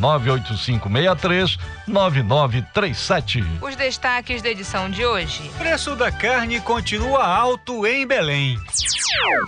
[0.78, 3.46] 985639937.
[3.62, 5.50] Os destaques da edição de hoje.
[5.58, 8.58] Preço da carne continua alto em Belém.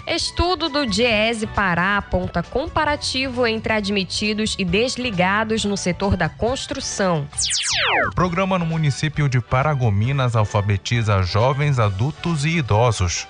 [0.07, 7.27] Estudo do Diese Pará aponta comparativo entre admitidos e desligados no setor da construção.
[8.15, 13.27] Programa no município de Paragominas alfabetiza jovens, adultos e idosos.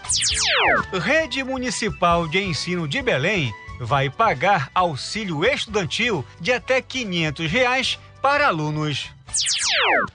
[1.01, 8.47] Rede Municipal de Ensino de Belém vai pagar auxílio estudantil de até 500 reais para
[8.47, 9.09] alunos.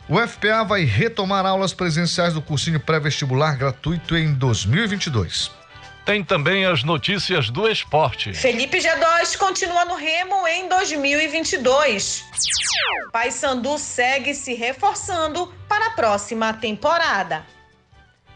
[0.08, 5.50] O FPA vai retomar aulas presenciais do cursinho pré-vestibular gratuito em 2022.
[6.04, 8.32] Tem também as notícias do esporte.
[8.32, 12.24] Felipe G2 continua no Remo em 2022.
[13.10, 17.44] Paysandu segue se reforçando para a próxima temporada.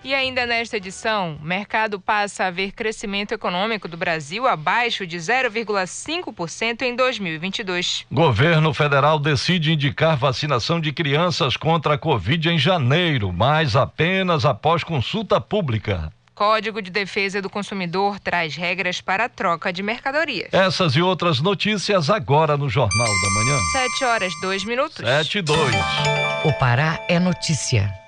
[0.02, 5.18] E ainda nesta edição, o mercado passa a ver crescimento econômico do Brasil abaixo de
[5.18, 8.06] 0,5% em 2022.
[8.10, 14.82] Governo federal decide indicar vacinação de crianças contra a Covid em janeiro, mas apenas após
[14.82, 16.10] consulta pública.
[16.34, 20.48] Código de Defesa do Consumidor traz regras para a troca de mercadorias.
[20.50, 23.58] Essas e outras notícias agora no Jornal da Manhã.
[23.72, 24.96] 7 horas, 2 minutos.
[24.96, 25.58] 7 e 2.
[26.46, 27.99] O Pará é notícia.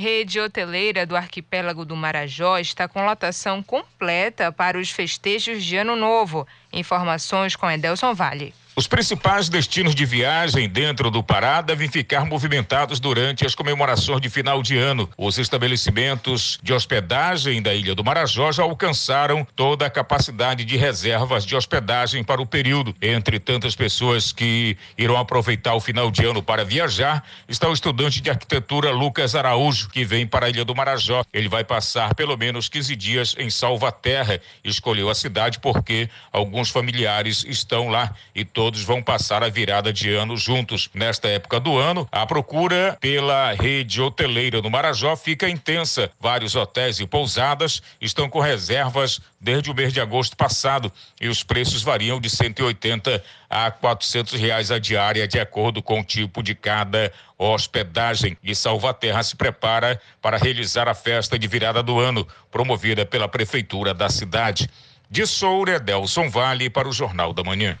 [0.00, 5.94] Rede hoteleira do arquipélago do Marajó está com lotação completa para os festejos de Ano
[5.94, 6.48] Novo.
[6.72, 8.54] Informações com Edelson Vale.
[8.80, 14.30] Os principais destinos de viagem dentro do Pará devem ficar movimentados durante as comemorações de
[14.30, 15.06] final de ano.
[15.18, 21.44] Os estabelecimentos de hospedagem da Ilha do Marajó já alcançaram toda a capacidade de reservas
[21.44, 22.96] de hospedagem para o período.
[23.02, 28.22] Entre tantas pessoas que irão aproveitar o final de ano para viajar, está o estudante
[28.22, 31.22] de arquitetura Lucas Araújo, que vem para a Ilha do Marajó.
[31.34, 34.40] Ele vai passar pelo menos 15 dias em Salvaterra.
[34.64, 40.12] Escolheu a cidade porque alguns familiares estão lá e todos vão passar a virada de
[40.14, 40.88] ano juntos.
[40.94, 46.10] Nesta época do ano, a procura pela rede hoteleira do Marajó fica intensa.
[46.20, 51.42] Vários hotéis e pousadas estão com reservas desde o mês de agosto passado e os
[51.42, 56.54] preços variam de 180 a 400 reais a diária, de acordo com o tipo de
[56.54, 58.36] cada hospedagem.
[58.42, 63.92] E Salvaterra se prepara para realizar a festa de virada do ano, promovida pela prefeitura
[63.92, 64.68] da cidade.
[65.10, 67.76] De Soura, Delson Vale para o Jornal da Manhã.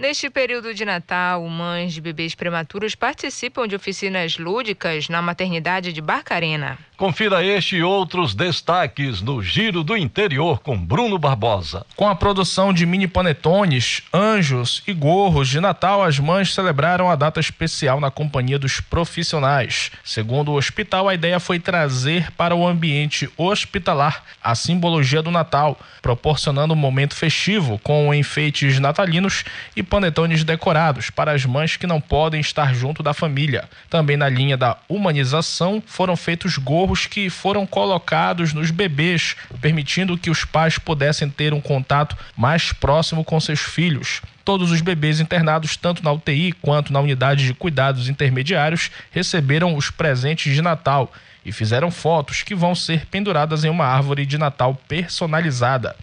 [0.00, 6.00] Neste período de Natal, mães de bebês prematuros participam de oficinas lúdicas na maternidade de
[6.00, 6.78] Barcarena.
[6.96, 11.84] Confira este e outros destaques no Giro do Interior com Bruno Barbosa.
[11.96, 17.16] Com a produção de mini panetones, anjos e gorros de Natal, as mães celebraram a
[17.16, 19.90] data especial na companhia dos profissionais.
[20.04, 25.78] Segundo o hospital, a ideia foi trazer para o ambiente hospitalar a simbologia do Natal,
[26.02, 29.44] proporcionando um momento festivo com enfeites natalinos
[29.76, 33.68] e panetones decorados para as mães que não podem estar junto da família.
[33.88, 40.30] Também na linha da humanização foram feitos gorros que foram colocados nos bebês, permitindo que
[40.30, 44.20] os pais pudessem ter um contato mais próximo com seus filhos.
[44.44, 49.90] Todos os bebês internados, tanto na UTI quanto na unidade de cuidados intermediários, receberam os
[49.90, 51.12] presentes de Natal
[51.48, 55.96] e fizeram fotos que vão ser penduradas em uma árvore de Natal personalizada.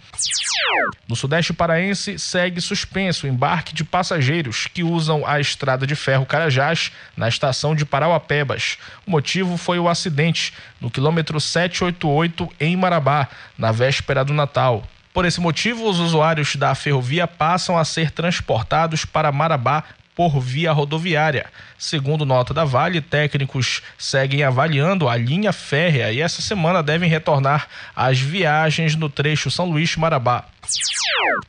[1.08, 6.26] No Sudeste Paraense, segue suspenso o embarque de passageiros que usam a estrada de ferro
[6.26, 8.76] Carajás na estação de Parauapebas.
[9.06, 14.82] O motivo foi o acidente no quilômetro 788 em Marabá, na véspera do Natal.
[15.14, 19.84] Por esse motivo, os usuários da ferrovia passam a ser transportados para Marabá
[20.16, 21.46] por via rodoviária.
[21.78, 27.68] Segundo nota da Vale, técnicos seguem avaliando a linha férrea e essa semana devem retornar
[27.94, 30.46] às viagens no trecho São Luís-Marabá.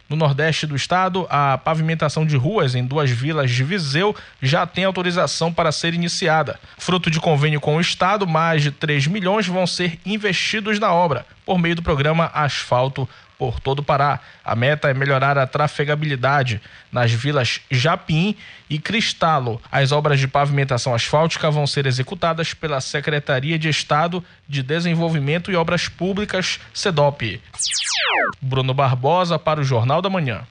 [0.09, 4.83] No nordeste do estado, a pavimentação de ruas em duas vilas de Viseu já tem
[4.83, 6.59] autorização para ser iniciada.
[6.77, 11.25] Fruto de convênio com o estado, mais de 3 milhões vão ser investidos na obra,
[11.45, 13.07] por meio do programa Asfalto
[13.37, 14.19] por todo o Pará.
[14.43, 16.61] A meta é melhorar a trafegabilidade
[16.91, 18.35] nas vilas Japim
[18.69, 19.61] e Cristalo.
[19.71, 25.55] As obras de pavimentação asfáltica vão ser executadas pela Secretaria de Estado de Desenvolvimento e
[25.55, 27.41] Obras Públicas, SEDOP.
[28.41, 30.45] Bruno Barbosa para o Jornal da Manhã.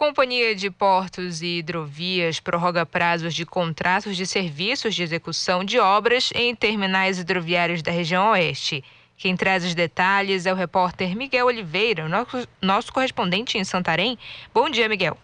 [0.00, 6.30] Companhia de Portos e Hidrovias prorroga prazos de contratos de serviços de execução de obras
[6.34, 8.82] em terminais hidroviários da região Oeste.
[9.20, 14.18] Quem traz os detalhes é o repórter Miguel Oliveira, nosso, nosso correspondente em Santarém.
[14.54, 15.14] Bom dia, Miguel.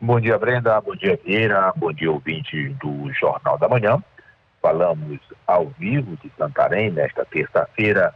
[0.00, 0.80] Bom dia, Brenda.
[0.80, 1.72] Bom dia, Vieira.
[1.74, 4.00] Bom dia, ouvinte do Jornal da Manhã.
[4.62, 8.14] Falamos ao vivo de Santarém nesta terça-feira.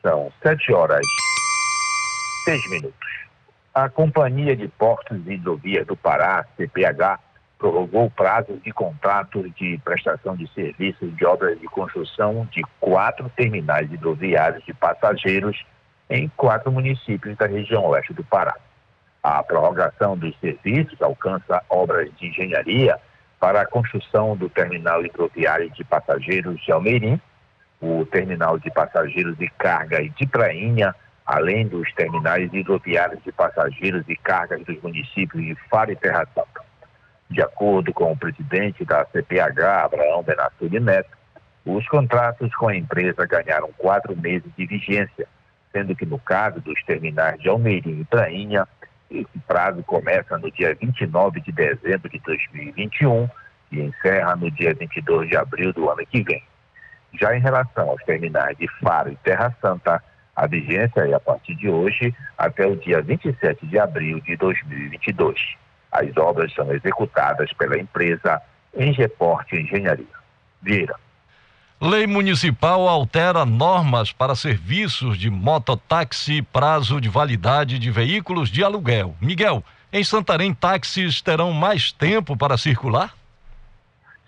[0.00, 1.04] São sete horas
[2.44, 3.10] seis minutos.
[3.74, 7.18] A Companhia de Portos e Hidrovias do Pará, CPH,
[7.60, 13.30] prorrogou o prazo de contrato de prestação de serviços de obras de construção de quatro
[13.36, 15.62] terminais hidroviários de passageiros
[16.08, 18.56] em quatro municípios da região oeste do Pará.
[19.22, 22.98] A prorrogação dos serviços alcança obras de engenharia
[23.38, 27.20] para a construção do terminal hidroviário de passageiros de Almeirim,
[27.78, 30.94] o terminal de passageiros de carga e de Prainha,
[31.26, 36.69] além dos terminais hidroviários de passageiros e cargas dos municípios de Faro e Terra Santa.
[37.30, 41.16] De acordo com o presidente da CPH, Abraão Benassuri Neto,
[41.64, 45.28] os contratos com a empresa ganharam quatro meses de vigência,
[45.72, 48.66] sendo que no caso dos terminais de Almeirim e Prainha,
[49.08, 53.28] esse prazo começa no dia 29 de dezembro de 2021
[53.70, 56.42] e encerra no dia 22 de abril do ano que vem.
[57.14, 60.02] Já em relação aos terminais de Faro e Terra Santa,
[60.34, 65.60] a vigência é a partir de hoje até o dia 27 de abril de 2022.
[65.90, 68.40] As obras são executadas pela empresa
[68.76, 70.06] Engeporte Engenharia.
[70.62, 70.94] Vieira.
[71.80, 78.62] Lei municipal altera normas para serviços de mototáxi e prazo de validade de veículos de
[78.62, 79.16] aluguel.
[79.20, 83.14] Miguel, em Santarém, táxis terão mais tempo para circular?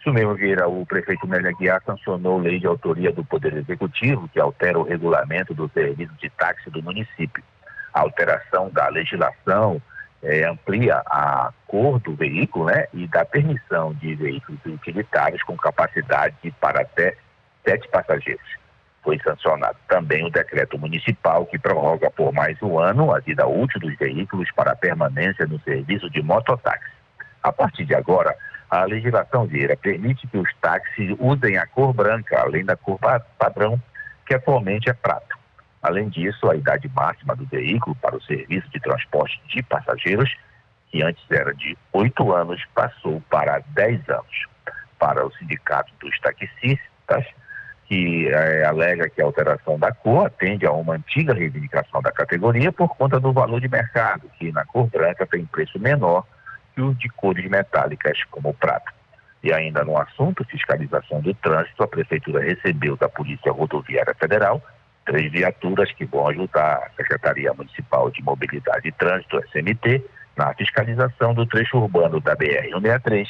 [0.00, 0.66] Isso mesmo, Vieira.
[0.66, 5.54] O prefeito Nélia Guiar sancionou lei de autoria do Poder Executivo que altera o regulamento
[5.54, 7.44] do serviço de táxi do município.
[7.94, 9.80] A alteração da legislação
[10.22, 16.36] é, amplia a cor do veículo né, e dá permissão de veículos utilitários com capacidade
[16.60, 17.16] para até
[17.64, 18.62] sete passageiros.
[19.02, 23.80] Foi sancionado também o decreto municipal que prorroga por mais um ano a vida útil
[23.80, 26.92] dos veículos para permanência no serviço de mototáxi.
[27.42, 28.36] A partir de agora,
[28.70, 32.98] a legislação Vieira permite que os táxis usem a cor branca, além da cor
[33.36, 33.80] padrão,
[34.24, 35.41] que atualmente é prata.
[35.82, 40.32] Além disso, a idade máxima do veículo para o serviço de transporte de passageiros,
[40.88, 44.46] que antes era de 8 anos, passou para 10 anos.
[44.98, 47.26] Para o Sindicato dos Taxistas,
[47.86, 52.70] que é, alega que a alteração da cor atende a uma antiga reivindicação da categoria
[52.70, 56.24] por conta do valor de mercado, que na cor branca tem preço menor
[56.74, 58.92] que o de cores metálicas, como o prata.
[59.42, 64.62] E ainda no assunto fiscalização do trânsito, a Prefeitura recebeu da Polícia Rodoviária Federal
[65.04, 70.02] três viaturas que vão ajudar a Secretaria Municipal de Mobilidade e Trânsito, SMT,
[70.36, 73.28] na fiscalização do trecho urbano da BR-163,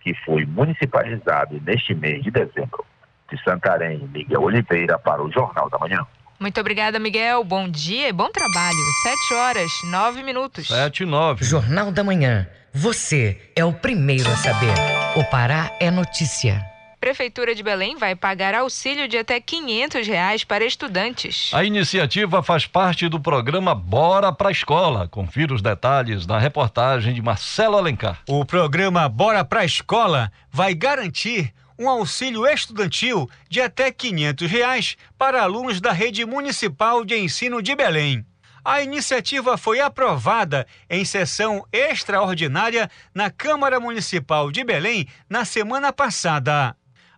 [0.00, 2.84] que foi municipalizado neste mês de dezembro.
[3.30, 6.06] De Santarém, Miguel Oliveira, para o Jornal da Manhã.
[6.38, 7.42] Muito obrigada, Miguel.
[7.42, 8.76] Bom dia e bom trabalho.
[9.02, 10.68] Sete horas, nove minutos.
[10.68, 11.44] Sete e nove.
[11.44, 12.46] Jornal da Manhã.
[12.72, 14.74] Você é o primeiro a saber.
[15.16, 16.73] O Pará é notícia.
[17.04, 21.50] Prefeitura de Belém vai pagar auxílio de até 500 reais para estudantes.
[21.52, 25.06] A iniciativa faz parte do programa Bora para a Escola.
[25.06, 28.20] Confira os detalhes na reportagem de Marcelo Alencar.
[28.26, 34.96] O programa Bora para a Escola vai garantir um auxílio estudantil de até 500 reais
[35.18, 38.24] para alunos da rede municipal de ensino de Belém.
[38.64, 46.74] A iniciativa foi aprovada em sessão extraordinária na Câmara Municipal de Belém na semana passada.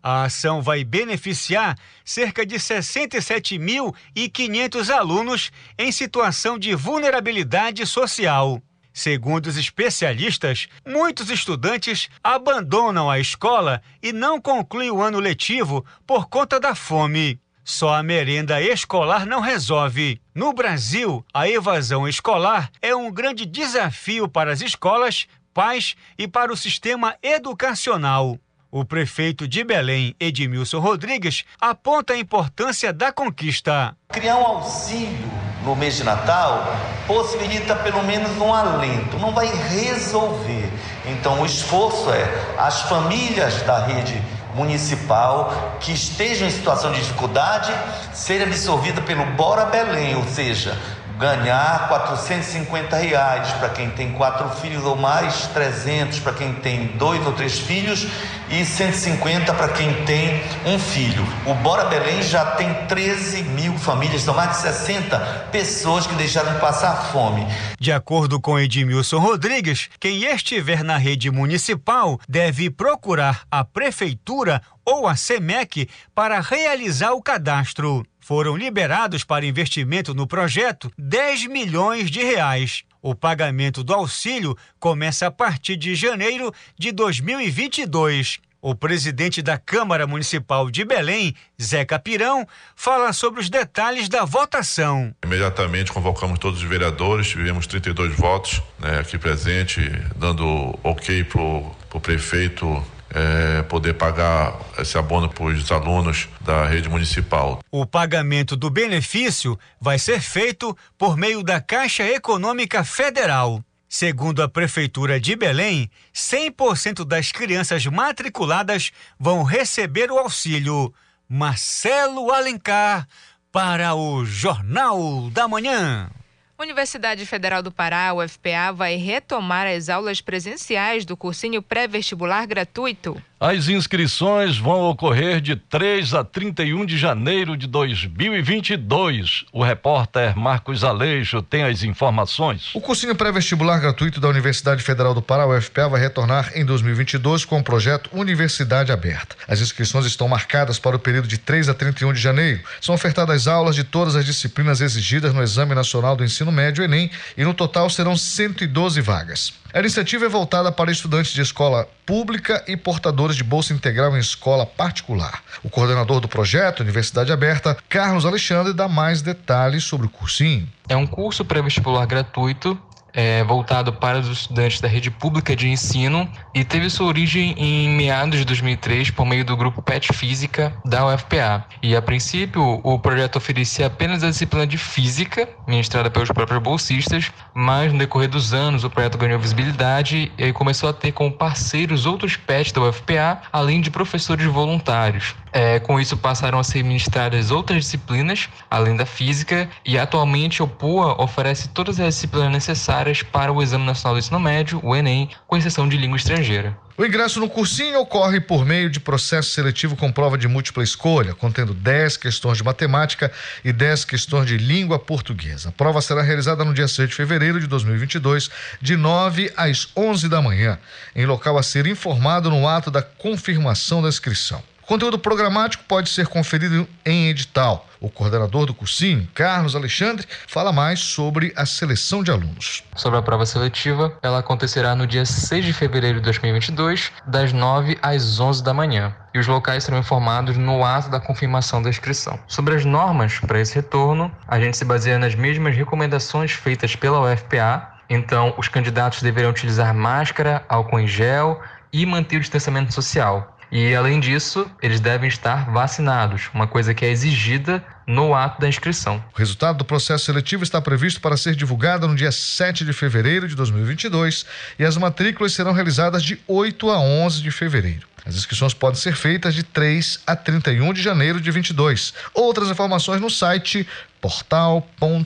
[0.09, 8.63] A ação vai beneficiar cerca de 67.500 alunos em situação de vulnerabilidade social.
[8.93, 16.29] Segundo os especialistas, muitos estudantes abandonam a escola e não concluem o ano letivo por
[16.29, 17.41] conta da fome.
[17.65, 20.21] Só a merenda escolar não resolve.
[20.33, 26.53] No Brasil, a evasão escolar é um grande desafio para as escolas, pais e para
[26.53, 28.39] o sistema educacional.
[28.71, 33.97] O prefeito de Belém, Edmilson Rodrigues, aponta a importância da conquista.
[34.09, 35.31] Criar um auxílio
[35.63, 40.69] no mês de Natal, possibilita pelo menos um alento, não vai resolver.
[41.07, 44.21] Então, o esforço é as famílias da rede
[44.55, 47.73] municipal que estejam em situação de dificuldade
[48.13, 50.77] serem absorvidas pelo Bora Belém, ou seja,
[51.19, 57.25] ganhar 450 reais para quem tem quatro filhos ou mais, 300 para quem tem dois
[57.27, 58.07] ou três filhos
[58.51, 61.27] e 150 para quem tem um filho.
[61.47, 65.19] O Bora Belém já tem 13 mil famílias, são mais de 60
[65.51, 67.47] pessoas que deixaram de passar fome.
[67.81, 75.09] De acordo com Edmilson Rodrigues, quem estiver na rede municipal deve procurar a prefeitura ou
[75.09, 78.05] a SEMEC para realizar o cadastro.
[78.26, 82.83] Foram liberados para investimento no projeto 10 milhões de reais.
[83.00, 88.40] O pagamento do auxílio começa a partir de janeiro de 2022.
[88.61, 95.14] O presidente da Câmara Municipal de Belém, Zé Capirão, fala sobre os detalhes da votação.
[95.25, 99.80] Imediatamente convocamos todos os vereadores, tivemos 32 votos né, aqui presente,
[100.16, 102.85] dando ok para o prefeito
[103.17, 107.61] é, poder pagar esse abono para os alunos da rede municipal.
[107.71, 113.65] O pagamento do benefício vai ser feito por meio da Caixa Econômica Federal.
[113.89, 120.93] Segundo a Prefeitura de Belém, 100% das crianças matriculadas vão receber o auxílio.
[121.27, 123.09] Marcelo Alencar,
[123.51, 126.11] para o Jornal da Manhã.
[126.59, 133.23] Universidade Federal do Pará, UFPA, vai retomar as aulas presenciais do cursinho pré-vestibular gratuito.
[133.38, 139.45] As inscrições vão ocorrer de 3 a 31 de janeiro de 2022.
[139.52, 142.75] O repórter Marcos Aleixo tem as informações.
[142.75, 147.59] O cursinho pré-vestibular gratuito da Universidade Federal do Pará, UFPA, vai retornar em 2022 com
[147.59, 149.37] o projeto Universidade Aberta.
[149.47, 152.62] As inscrições estão marcadas para o período de 3 a 31 de janeiro.
[152.81, 157.11] São ofertadas aulas de todas as disciplinas exigidas no Exame Nacional do Ensino Médio, Enem,
[157.37, 159.52] e no total serão 112 vagas.
[159.76, 164.21] A iniciativa é voltada para estudantes de escola pública e portadores de bolsa integral em
[164.21, 165.42] escola particular.
[165.62, 170.68] O coordenador do projeto, Universidade Aberta, Carlos Alexandre, dá mais detalhes sobre o cursinho.
[170.88, 172.78] É um curso pré-vestibular gratuito
[173.17, 177.89] é, voltado para os estudantes da rede pública de ensino e teve sua origem em
[177.89, 181.65] meados de 2003 por meio do grupo PET Física da UFPA.
[181.83, 187.33] E a princípio, o projeto oferecia apenas a disciplina de Física, ministrada pelos próprios bolsistas,
[187.55, 192.05] mas no decorrer dos anos o projeto ganhou visibilidade e começou a ter como parceiros
[192.05, 195.35] outros PETs da UFPA, além de professores voluntários.
[195.53, 200.69] É, com isso passaram a ser ministradas outras disciplinas, além da física, e atualmente o
[200.69, 205.31] PUA oferece todas as disciplinas necessárias para o Exame Nacional do Ensino Médio, o Enem,
[205.47, 206.77] com exceção de língua estrangeira.
[206.99, 211.35] O ingresso no cursinho ocorre por meio de processo seletivo com prova de múltipla escolha,
[211.35, 213.31] contendo 10 questões de matemática
[213.65, 215.69] e 10 questões de língua portuguesa.
[215.69, 220.29] A prova será realizada no dia 6 de fevereiro de 2022, de 9 às 11
[220.29, 220.79] da manhã,
[221.15, 224.63] em local a ser informado no ato da confirmação da inscrição.
[224.87, 227.88] Conteúdo programático pode ser conferido em edital.
[228.00, 232.85] O coordenador do cursinho, Carlos Alexandre, fala mais sobre a seleção de alunos.
[232.95, 237.99] Sobre a prova seletiva, ela acontecerá no dia 6 de fevereiro de 2022, das 9
[238.00, 239.12] às 11 da manhã.
[239.35, 242.38] E os locais serão informados no ato da confirmação da inscrição.
[242.47, 247.21] Sobre as normas para esse retorno, a gente se baseia nas mesmas recomendações feitas pela
[247.21, 247.90] UFPA.
[248.09, 251.61] Então, os candidatos deverão utilizar máscara, álcool em gel
[251.93, 253.56] e manter o distanciamento social.
[253.71, 258.69] E além disso, eles devem estar vacinados, uma coisa que é exigida no ato da
[258.69, 259.23] inscrição.
[259.35, 263.49] O resultado do processo seletivo está previsto para ser divulgado no dia 7 de fevereiro
[263.49, 264.47] de 2022
[264.79, 268.07] e as matrículas serão realizadas de 8 a 11 de fevereiro.
[268.25, 272.13] As inscrições podem ser feitas de 3 a 31 de janeiro de 22.
[272.35, 273.87] Outras informações no site
[274.21, 275.21] portal.fpa.br.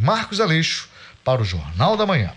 [0.00, 0.88] Marcos Aleixo
[1.22, 2.32] para o Jornal da Manhã.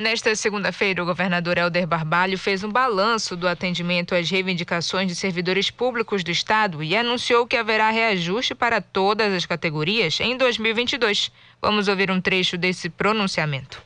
[0.00, 5.70] Nesta segunda-feira, o governador Helder Barbalho fez um balanço do atendimento às reivindicações de servidores
[5.70, 11.30] públicos do Estado e anunciou que haverá reajuste para todas as categorias em 2022.
[11.60, 13.82] Vamos ouvir um trecho desse pronunciamento.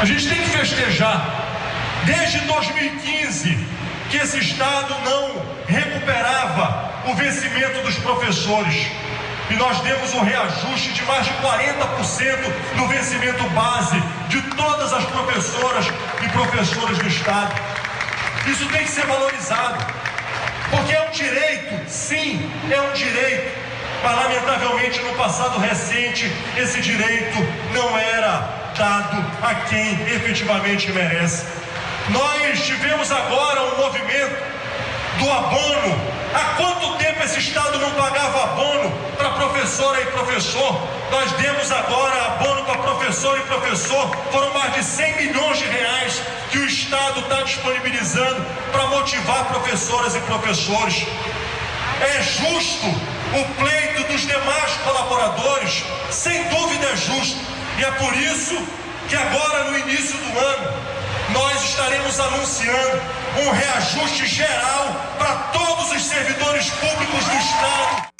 [0.00, 3.58] A gente tem que festejar, desde 2015,
[4.12, 8.86] que esse Estado não recuperava o vencimento dos professores
[9.52, 15.04] e nós demos um reajuste de mais de 40% no vencimento base de todas as
[15.04, 15.86] professoras
[16.22, 17.54] e professores do Estado.
[18.46, 19.84] Isso tem que ser valorizado,
[20.70, 23.60] porque é um direito, sim, é um direito.
[24.02, 27.38] Mas, lamentavelmente, no passado recente, esse direito
[27.74, 31.46] não era dado a quem efetivamente merece.
[32.08, 34.34] Nós tivemos agora um movimento
[35.18, 36.22] do abono.
[36.34, 42.26] Há quanto tempo esse Estado não pagava abono para professora e professor, nós demos agora
[42.26, 44.16] abono para professor e professor.
[44.30, 50.14] Foram mais de 100 milhões de reais que o Estado está disponibilizando para motivar professoras
[50.14, 51.06] e professores.
[52.00, 57.38] É justo o pleito dos demais colaboradores, sem dúvida é justo.
[57.78, 58.56] E é por isso
[59.08, 60.91] que agora, no início do ano,
[61.32, 63.00] nós estaremos anunciando
[63.44, 68.12] um reajuste geral para todos os servidores públicos do Estado.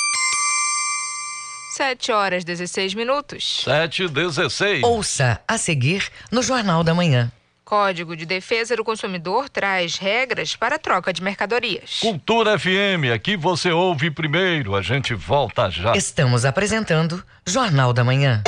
[1.76, 3.62] 7 horas 16 minutos.
[3.64, 4.83] 7 16.
[4.85, 7.33] Ouça a seguir no Jornal da Manhã.
[7.64, 12.00] Código de Defesa do Consumidor traz regras para a troca de mercadorias.
[12.00, 15.97] Cultura FM, aqui você ouve primeiro, a gente volta já.
[15.97, 18.42] Estamos apresentando Jornal da Manhã.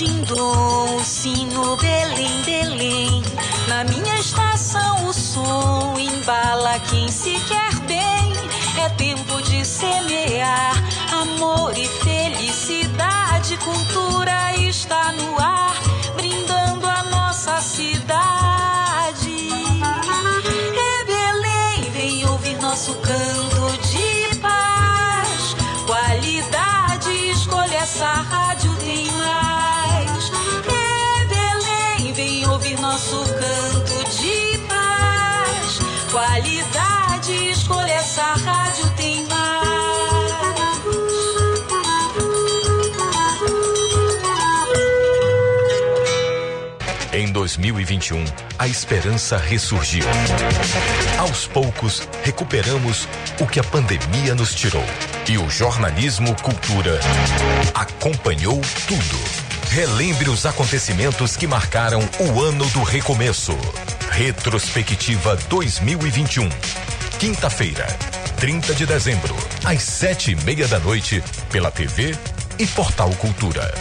[0.00, 3.20] O sino Belém, Belém.
[3.66, 8.32] Na minha estação o som embala quem se quer bem.
[8.80, 10.76] É tempo de semear
[11.10, 13.56] amor e felicidade.
[13.56, 15.74] Cultura está no ar,
[16.14, 19.48] brindando a nossa cidade.
[20.76, 25.56] É Belém, vem ouvir nosso canto de paz.
[25.86, 28.37] Qualidade, escolha essa rádio
[38.18, 39.28] essa rádio tem
[47.12, 48.24] Em 2021,
[48.58, 50.04] a esperança ressurgiu.
[51.18, 53.08] Aos poucos, recuperamos
[53.40, 54.84] o que a pandemia nos tirou.
[55.28, 57.00] E o jornalismo Cultura
[57.74, 59.70] acompanhou tudo.
[59.70, 63.56] Relembre os acontecimentos que marcaram o ano do recomeço.
[64.10, 66.48] Retrospectiva 2021.
[67.18, 67.86] Quinta-feira,
[68.36, 69.34] 30 de dezembro,
[69.64, 71.20] às sete e meia da noite,
[71.50, 72.16] pela TV
[72.60, 73.74] e Portal Cultura.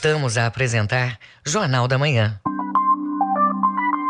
[0.00, 2.40] Voltamos a apresentar Jornal da Manhã.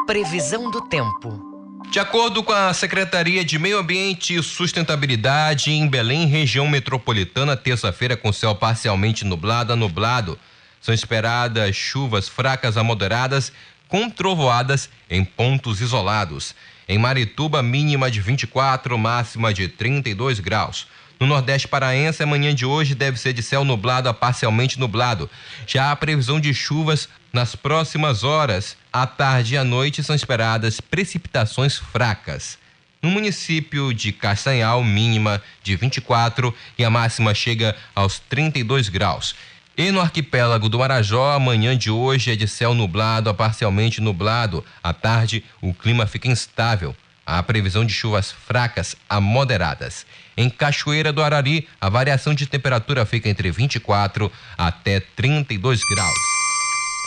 [0.07, 1.43] Previsão do tempo.
[1.91, 8.19] De acordo com a Secretaria de Meio Ambiente e Sustentabilidade, em Belém, região metropolitana, terça-feira
[8.19, 10.39] com céu parcialmente nublado a nublado.
[10.79, 13.51] São esperadas chuvas fracas a moderadas
[13.89, 16.55] com trovoadas em pontos isolados.
[16.87, 20.87] Em Marituba, mínima de 24, máxima de 32 graus.
[21.21, 25.29] No Nordeste Paraense, a manhã de hoje deve ser de céu nublado a parcialmente nublado.
[25.67, 28.77] Já há previsão de chuvas nas próximas horas.
[28.93, 32.57] À tarde e à noite são esperadas precipitações fracas.
[33.03, 39.35] No município de Castanhal, mínima de 24 e a máxima chega aos 32 graus.
[39.77, 44.01] E no arquipélago do Marajó, a manhã de hoje é de céu nublado a parcialmente
[44.01, 44.65] nublado.
[44.83, 46.95] À tarde, o clima fica instável.
[47.25, 50.07] Há previsão de chuvas fracas a moderadas.
[50.39, 56.19] Em Cachoeira do Arari, a variação de temperatura fica entre 24 até 32 graus.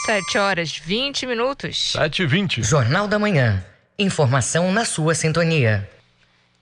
[0.05, 1.93] 7 horas 20 minutos.
[1.93, 2.61] 7 e 20.
[2.61, 3.63] Jornal da Manhã.
[3.97, 5.89] Informação na sua sintonia.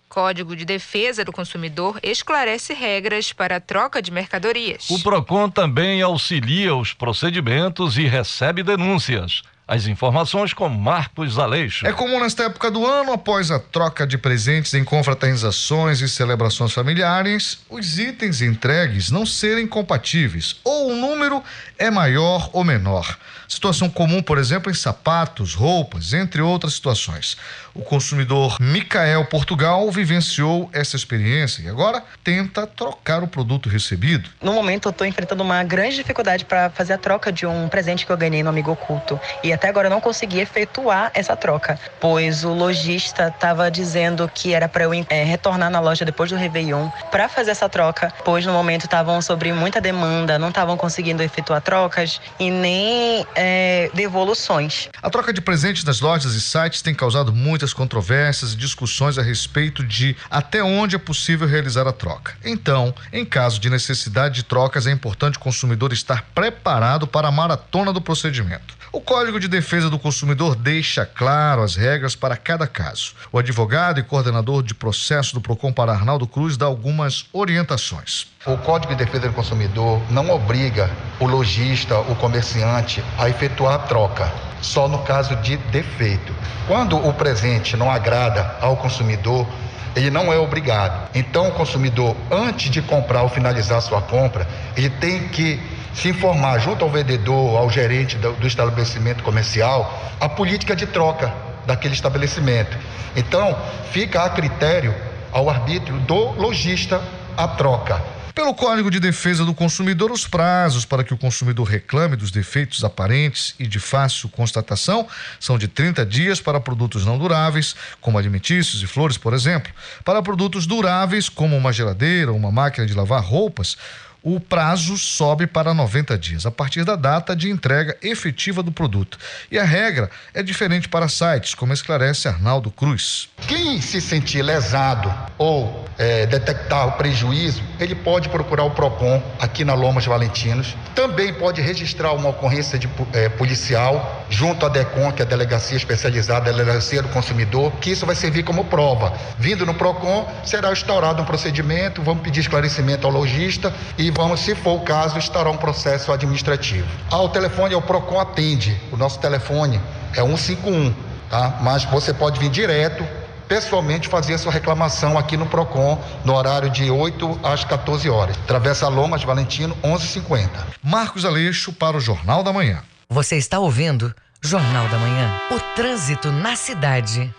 [0.07, 4.91] Código de Defesa do Consumidor esclarece regras para a troca de mercadorias.
[4.91, 9.41] O PROCON também auxilia os procedimentos e recebe denúncias.
[9.71, 11.85] As informações com Marcos Aleixo.
[11.85, 16.73] É comum nesta época do ano, após a troca de presentes em confraternizações e celebrações
[16.73, 21.43] familiares, os itens entregues não serem compatíveis ou o número
[21.77, 23.15] é maior ou menor.
[23.47, 27.37] Situação comum, por exemplo, em sapatos, roupas, entre outras situações.
[27.79, 34.29] O consumidor Micael Portugal vivenciou essa experiência e agora tenta trocar o produto recebido.
[34.43, 38.05] No momento, eu estou enfrentando uma grande dificuldade para fazer a troca de um presente
[38.05, 39.17] que eu ganhei no Amigo Oculto.
[39.41, 44.53] E até agora eu não consegui efetuar essa troca, pois o lojista estava dizendo que
[44.53, 48.45] era para eu é, retornar na loja depois do Réveillon para fazer essa troca, pois
[48.45, 54.89] no momento estavam sobre muita demanda, não estavam conseguindo efetuar trocas e nem é, devoluções.
[55.01, 59.21] A troca de presentes nas lojas e sites tem causado muitas controvérsias e discussões a
[59.21, 62.33] respeito de até onde é possível realizar a troca.
[62.43, 67.31] Então, em caso de necessidade de trocas, é importante o consumidor estar preparado para a
[67.31, 68.79] maratona do procedimento.
[68.91, 73.13] O Código de Defesa do Consumidor deixa claro as regras para cada caso.
[73.31, 78.25] O advogado e coordenador de processo do Procon para Arnaldo Cruz dá algumas orientações.
[78.47, 83.79] O Código de Defesa do Consumidor não obriga o lojista, o comerciante a efetuar a
[83.79, 86.33] troca, só no caso de defeito.
[86.67, 89.47] Quando o presente não agrada ao consumidor,
[89.95, 91.09] ele não é obrigado.
[91.15, 95.59] Então, o consumidor, antes de comprar ou finalizar sua compra, ele tem que
[95.93, 101.33] se informar junto ao vendedor, ao gerente do, estabelecimento comercial, a política de troca
[101.65, 102.77] daquele estabelecimento.
[103.15, 103.57] Então,
[103.91, 104.93] fica a critério,
[105.31, 107.01] ao arbítrio do lojista,
[107.35, 108.01] a troca.
[108.39, 112.85] Pelo Código de Defesa do Consumidor, os prazos para que o consumidor reclame dos defeitos
[112.85, 115.05] aparentes e de fácil constatação
[115.37, 119.73] são de 30 dias para produtos não duráveis, como alimentícios e flores, por exemplo.
[120.05, 123.75] Para produtos duráveis, como uma geladeira ou uma máquina de lavar roupas,
[124.23, 129.17] o prazo sobe para 90 dias, a partir da data de entrega efetiva do produto.
[129.51, 133.27] E a regra é diferente para sites, como esclarece Arnaldo Cruz.
[133.49, 139.65] Quem se sentir lesado ou é, detectar o prejuízo, ele pode procurar o PROCON aqui
[139.65, 140.77] na Lomas Valentinos.
[140.95, 145.75] Também pode registrar uma ocorrência de, é, policial junto à DECON, que é a Delegacia
[145.75, 149.11] Especializada, a Delegacia do Consumidor, que isso vai servir como prova.
[149.37, 154.55] Vindo no PROCON, será instaurado um procedimento, vamos pedir esclarecimento ao lojista e vamos, se
[154.55, 156.87] for o caso, estará um processo administrativo.
[157.11, 158.79] Ah, o telefone é o PROCON atende.
[158.89, 159.81] O nosso telefone
[160.15, 160.93] é 151,
[161.29, 161.59] tá?
[161.61, 163.05] Mas você pode vir direto,
[163.49, 168.37] pessoalmente, fazer a sua reclamação aqui no PROCON, no horário de 8 às 14 horas.
[168.45, 170.67] Travessa Lomas Valentino, 1150.
[170.83, 172.83] Marcos Aleixo para o Jornal da Manhã.
[173.09, 175.41] Você está ouvindo Jornal da Manhã.
[175.51, 177.33] O trânsito na cidade.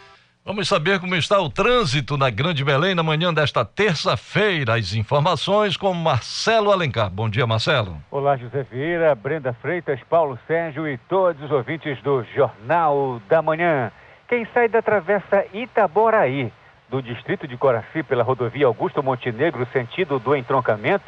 [0.44, 4.75] Vamos saber como está o trânsito na Grande Belém na manhã desta terça-feira.
[4.75, 7.09] As informações com Marcelo Alencar.
[7.09, 7.99] Bom dia, Marcelo.
[8.11, 13.92] Olá, José Vieira, Brenda Freitas, Paulo Sérgio e todos os ouvintes do Jornal da Manhã.
[14.31, 16.53] Quem sai da Travessa Itaboraí,
[16.88, 21.05] do distrito de Coraci, pela rodovia Augusto Montenegro, sentido do entroncamento,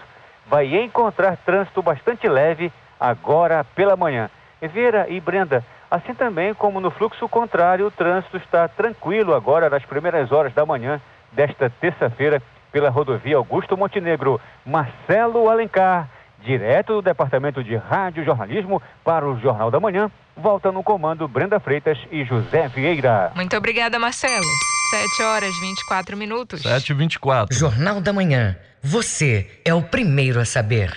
[0.49, 4.29] vai encontrar trânsito bastante leve agora pela manhã.
[4.61, 9.85] Vieira e Brenda, Assim também como no fluxo contrário, o trânsito está tranquilo agora nas
[9.85, 14.41] primeiras horas da manhã desta terça-feira pela rodovia Augusto Montenegro.
[14.67, 16.09] Marcelo Alencar,
[16.45, 21.59] direto do Departamento de Rádio Jornalismo para o Jornal da Manhã, volta no comando Brenda
[21.61, 23.33] Freitas e José Vieira.
[23.35, 24.45] Muito obrigada, Marcelo.
[24.91, 26.63] 7 horas 24 minutos.
[26.63, 27.57] 7 e 24.
[27.57, 28.57] Jornal da Manhã.
[28.83, 30.93] Você é o primeiro a saber.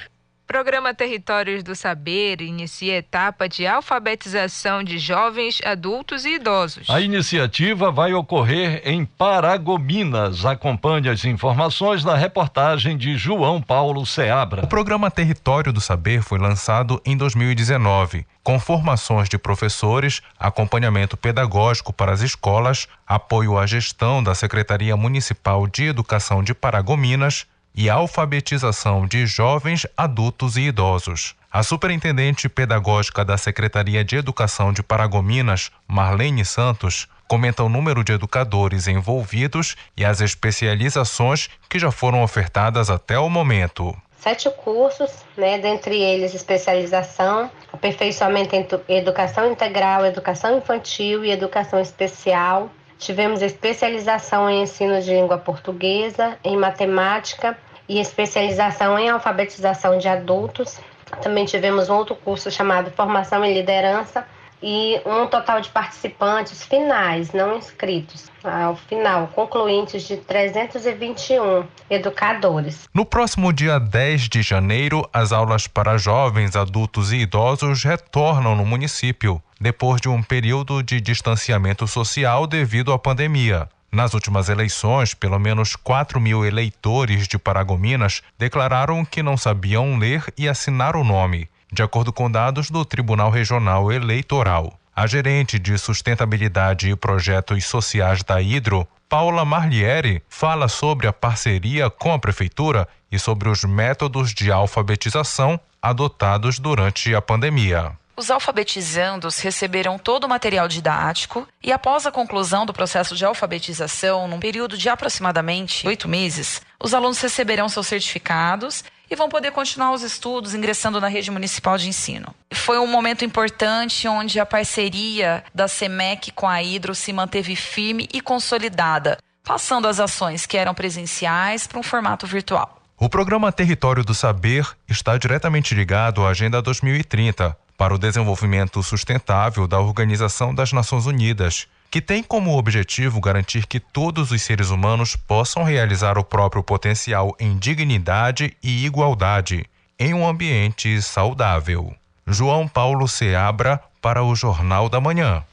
[0.48, 6.88] Programa Territórios do Saber inicia etapa de alfabetização de jovens, adultos e idosos.
[6.88, 10.46] A iniciativa vai ocorrer em Paragominas.
[10.46, 14.64] Acompanhe as informações na reportagem de João Paulo Seabra.
[14.64, 21.92] O programa Território do Saber foi lançado em 2019, com formações de professores, acompanhamento pedagógico
[21.92, 29.06] para as escolas, apoio à gestão da Secretaria Municipal de Educação de Paragominas e alfabetização
[29.06, 31.36] de jovens, adultos e idosos.
[31.52, 38.14] A superintendente pedagógica da Secretaria de Educação de Paragominas, Marlene Santos, comenta o número de
[38.14, 43.96] educadores envolvidos e as especializações que já foram ofertadas até o momento.
[44.20, 52.70] Sete cursos, né, dentre eles especialização, aperfeiçoamento em educação integral, educação infantil e educação especial.
[52.98, 60.80] Tivemos especialização em ensino de língua portuguesa, em matemática e especialização em alfabetização de adultos.
[61.22, 64.26] Também tivemos um outro curso chamado Formação em Liderança
[64.62, 72.88] e um total de participantes finais, não inscritos, ao final, concluintes de 321 educadores.
[72.94, 78.66] No próximo dia 10 de janeiro, as aulas para jovens, adultos e idosos retornam no
[78.66, 83.70] município, depois de um período de distanciamento social devido à pandemia.
[83.96, 90.26] Nas últimas eleições, pelo menos 4 mil eleitores de Paragominas declararam que não sabiam ler
[90.38, 94.78] e assinar o nome, de acordo com dados do Tribunal Regional Eleitoral.
[94.94, 101.90] A gerente de sustentabilidade e projetos sociais da Hidro, Paula Marlieri, fala sobre a parceria
[101.90, 107.94] com a prefeitura e sobre os métodos de alfabetização adotados durante a pandemia.
[108.18, 114.26] Os alfabetizandos receberam todo o material didático e, após a conclusão do processo de alfabetização,
[114.26, 119.92] num período de aproximadamente oito meses, os alunos receberão seus certificados e vão poder continuar
[119.92, 122.34] os estudos ingressando na rede municipal de ensino.
[122.54, 128.08] Foi um momento importante onde a parceria da SEMEC com a Hidro se manteve firme
[128.14, 132.82] e consolidada, passando as ações que eram presenciais para um formato virtual.
[132.98, 139.68] O programa Território do Saber está diretamente ligado à Agenda 2030 para o Desenvolvimento Sustentável
[139.68, 145.16] da Organização das Nações Unidas, que tem como objetivo garantir que todos os seres humanos
[145.16, 149.66] possam realizar o próprio potencial em dignidade e igualdade,
[149.98, 151.96] em um ambiente saudável.
[152.28, 155.44] João Paulo Seabra para o Jornal da Manhã.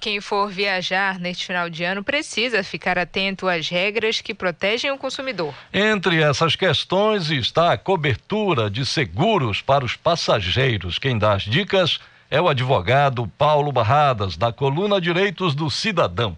[0.00, 4.96] Quem for viajar neste final de ano precisa ficar atento às regras que protegem o
[4.96, 5.54] consumidor.
[5.72, 10.98] Entre essas questões está a cobertura de seguros para os passageiros.
[10.98, 16.34] Quem dá as dicas é o advogado Paulo Barradas, da coluna Direitos do Cidadão.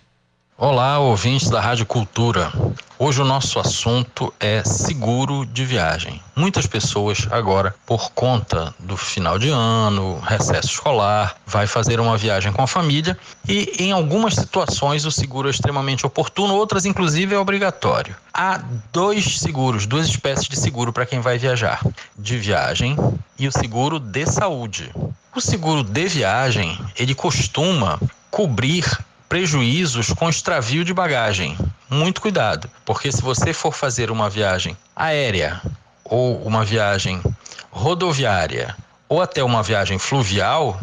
[0.59, 2.53] Olá, ouvintes da Rádio Cultura.
[2.99, 6.23] Hoje o nosso assunto é seguro de viagem.
[6.37, 12.53] Muitas pessoas agora, por conta do final de ano, recesso escolar, vai fazer uma viagem
[12.53, 17.39] com a família e em algumas situações o seguro é extremamente oportuno, outras inclusive é
[17.39, 18.15] obrigatório.
[18.33, 18.61] Há
[18.93, 21.81] dois seguros, duas espécies de seguro para quem vai viajar:
[22.17, 22.95] de viagem
[23.39, 24.95] e o seguro de saúde.
[25.35, 27.99] O seguro de viagem, ele costuma
[28.31, 28.87] cobrir
[29.33, 31.57] prejuízos com extravio de bagagem.
[31.89, 35.59] Muito cuidado, porque se você for fazer uma viagem aérea
[36.05, 37.19] ou uma viagem
[37.71, 38.77] rodoviária
[39.09, 40.79] ou até uma viagem fluvial,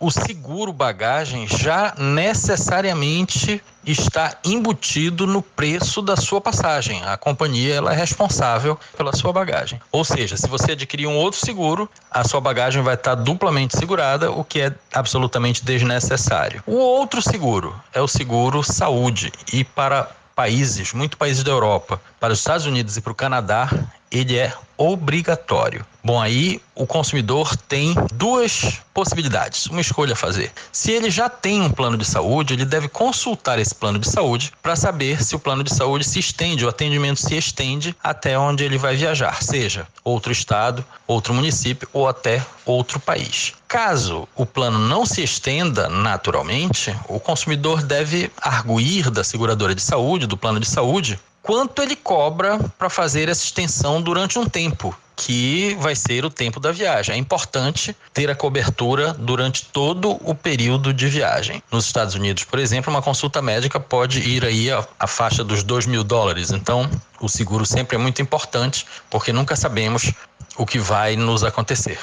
[0.00, 7.02] o seguro bagagem já necessariamente está embutido no preço da sua passagem.
[7.04, 9.80] A companhia ela é responsável pela sua bagagem.
[9.92, 14.30] Ou seja, se você adquirir um outro seguro, a sua bagagem vai estar duplamente segurada,
[14.30, 16.62] o que é absolutamente desnecessário.
[16.66, 22.32] O outro seguro é o seguro saúde e para países, muitos países da Europa, para
[22.32, 23.68] os Estados Unidos e para o Canadá,
[24.10, 25.84] ele é obrigatório.
[26.02, 30.50] Bom, aí o consumidor tem duas possibilidades, uma escolha a fazer.
[30.72, 34.50] Se ele já tem um plano de saúde, ele deve consultar esse plano de saúde
[34.62, 38.64] para saber se o plano de saúde se estende, o atendimento se estende até onde
[38.64, 43.52] ele vai viajar, seja outro estado, outro município ou até outro país.
[43.68, 50.26] Caso o plano não se estenda naturalmente, o consumidor deve arguir da seguradora de saúde,
[50.26, 55.76] do plano de saúde, quanto ele cobra para fazer essa extensão durante um tempo, que
[55.78, 57.14] vai ser o tempo da viagem.
[57.14, 61.62] É importante ter a cobertura durante todo o período de viagem.
[61.70, 65.62] Nos Estados Unidos, por exemplo, uma consulta médica pode ir aí a, a faixa dos
[65.62, 66.50] 2 mil dólares.
[66.50, 70.10] Então, o seguro sempre é muito importante, porque nunca sabemos
[70.56, 71.98] o que vai nos acontecer.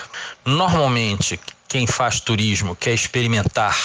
[0.45, 3.75] Normalmente, quem faz turismo quer experimentar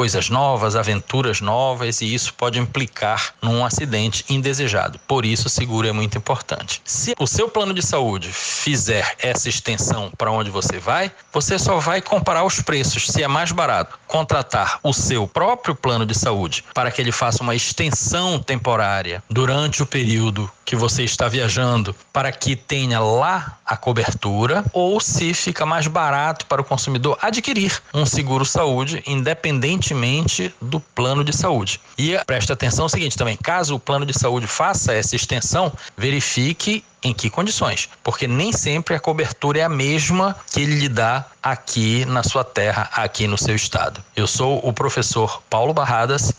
[0.00, 4.98] coisas novas, aventuras novas, e isso pode implicar num acidente indesejado.
[5.06, 6.80] Por isso, seguro é muito importante.
[6.86, 11.78] Se o seu plano de saúde fizer essa extensão para onde você vai, você só
[11.78, 13.08] vai comparar os preços.
[13.08, 17.42] Se é mais barato contratar o seu próprio plano de saúde para que ele faça
[17.42, 23.76] uma extensão temporária durante o período que você está viajando para que tenha lá a
[23.76, 30.78] cobertura ou se fica mais barato para o consumidor adquirir um seguro saúde independentemente do
[30.78, 31.80] plano de saúde.
[31.98, 36.84] E preste atenção no seguinte também, caso o plano de saúde faça essa extensão, verifique
[37.02, 41.26] em que condições, porque nem sempre a cobertura é a mesma que ele lhe dá
[41.42, 44.00] aqui na sua terra, aqui no seu estado.
[44.14, 46.32] Eu sou o professor Paulo Barradas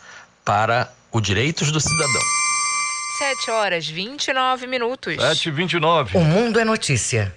[0.45, 2.40] para o Direitos do Cidadão.
[3.21, 5.15] 7 horas 29 minutos.
[5.15, 7.31] 7 29 O Mundo é Notícia.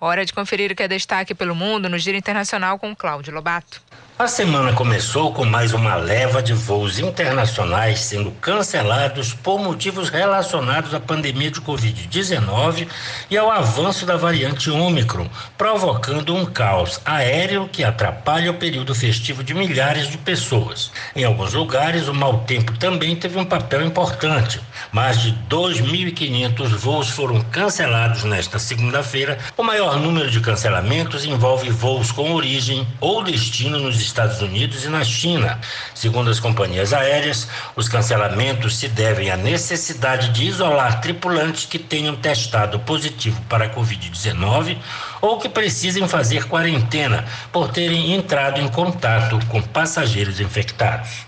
[0.00, 3.82] Hora de conferir o que é destaque pelo mundo no Giro Internacional com Cláudio Lobato.
[4.18, 10.92] A semana começou com mais uma leva de voos internacionais sendo cancelados por motivos relacionados
[10.92, 12.88] à pandemia de Covid-19
[13.30, 19.44] e ao avanço da variante Ômicron, provocando um caos aéreo que atrapalha o período festivo
[19.44, 20.90] de milhares de pessoas.
[21.14, 24.60] Em alguns lugares, o mau tempo também teve um papel importante.
[24.90, 29.38] Mais de 2.500 voos foram cancelados nesta segunda-feira.
[29.56, 34.88] O maior número de cancelamentos envolve voos com origem ou destino nos Estados Unidos e
[34.88, 35.60] na China.
[35.94, 42.16] Segundo as companhias aéreas, os cancelamentos se devem à necessidade de isolar tripulantes que tenham
[42.16, 44.76] testado positivo para a Covid-19
[45.20, 51.27] ou que precisem fazer quarentena por terem entrado em contato com passageiros infectados.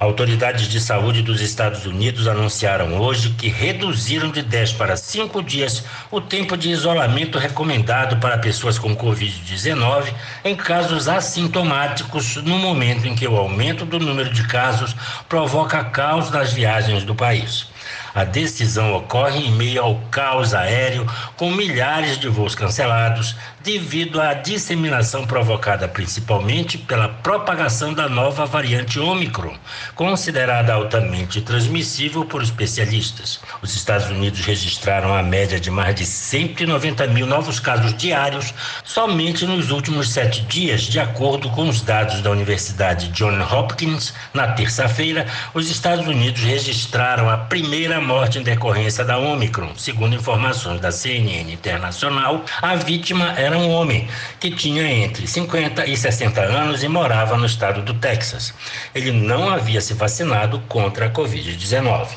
[0.00, 5.84] Autoridades de saúde dos Estados Unidos anunciaram hoje que reduziram de 10 para 5 dias
[6.10, 10.12] o tempo de isolamento recomendado para pessoas com Covid-19
[10.44, 14.94] em casos assintomáticos, no momento em que o aumento do número de casos
[15.28, 17.68] provoca caos nas viagens do país.
[18.14, 21.06] A decisão ocorre em meio ao caos aéreo,
[21.36, 23.36] com milhares de voos cancelados,
[23.68, 29.54] devido à disseminação provocada principalmente pela propagação da nova variante Ômicron,
[29.94, 33.38] considerada altamente transmissível por especialistas.
[33.60, 38.54] Os Estados Unidos registraram a média de mais de 190 mil novos casos diários
[38.84, 44.14] somente nos últimos sete dias, de acordo com os dados da Universidade Johns Hopkins.
[44.32, 49.74] Na terça-feira, os Estados Unidos registraram a primeira morte em decorrência da Ômicron.
[49.76, 54.08] Segundo informações da CNN Internacional, a vítima era um homem
[54.40, 58.54] que tinha entre 50 e 60 anos e morava no estado do Texas.
[58.94, 62.08] Ele não havia se vacinado contra a Covid-19.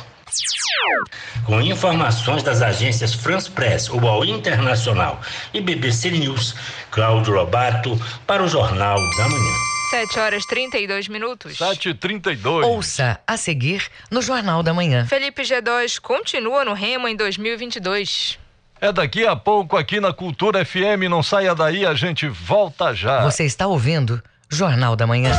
[1.46, 5.20] Com informações das agências France Press, UOL Internacional
[5.54, 6.56] e BBC News,
[6.90, 9.72] Cláudio Lobato para o Jornal da Manhã.
[9.92, 11.58] 7 horas 32 minutos.
[11.58, 12.64] 7h32.
[12.64, 15.06] Ouça a seguir no Jornal da Manhã.
[15.06, 18.40] Felipe G2 continua no Remo em 2022.
[18.82, 21.06] É daqui a pouco aqui na Cultura FM.
[21.08, 23.22] Não saia daí, a gente volta já.
[23.22, 25.32] Você está ouvindo Jornal da Manhã.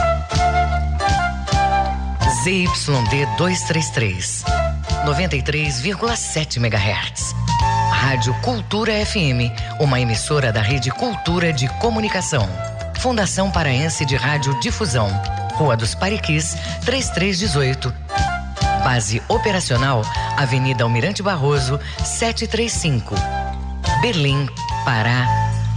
[2.45, 4.45] ZYD 233,
[5.05, 7.35] 93,7 MHz.
[7.91, 9.51] Rádio Cultura FM,
[9.81, 12.49] uma emissora da Rede Cultura de Comunicação.
[13.01, 15.09] Fundação Paraense de Rádio Difusão.
[15.55, 18.32] Rua dos Pariquis, 3318.
[18.85, 20.03] Base operacional,
[20.37, 23.15] Avenida Almirante Barroso, 735.
[24.01, 24.49] Berlim,
[24.85, 25.27] Pará,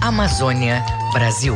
[0.01, 1.55] Amazônia, Brasil.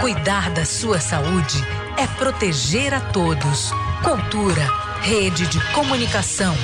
[0.00, 1.58] Cuidar da sua saúde
[1.98, 3.70] é proteger a todos.
[4.02, 4.66] Cultura,
[5.02, 6.54] rede de comunicação.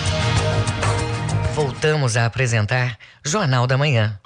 [1.55, 4.19] Voltamos a apresentar Jornal da Manhã.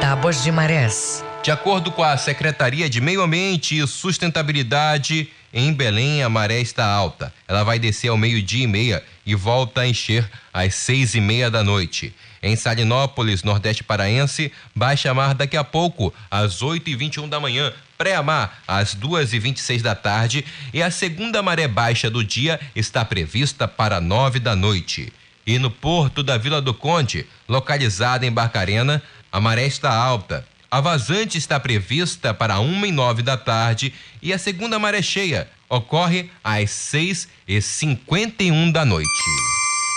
[0.00, 1.22] Tábuas de marés.
[1.42, 6.86] De acordo com a Secretaria de Meio Ambiente e Sustentabilidade, em Belém a maré está
[6.86, 7.30] alta.
[7.46, 11.50] Ela vai descer ao meio-dia e meia e volta a encher às seis e meia
[11.50, 12.14] da noite.
[12.46, 17.72] Em Salinópolis, Nordeste Paraense, baixa mar daqui a pouco, às 8 e 21 da manhã.
[17.98, 20.44] Pré-mar, às 2 e 26 da tarde.
[20.72, 25.12] E a segunda maré baixa do dia está prevista para 9 da noite.
[25.44, 30.46] E no porto da Vila do Conde, localizada em Barcarena, a maré está alta.
[30.70, 35.48] A vazante está prevista para 1 e 9 da tarde e a segunda maré cheia
[35.68, 39.55] ocorre às 6 e 51 da noite.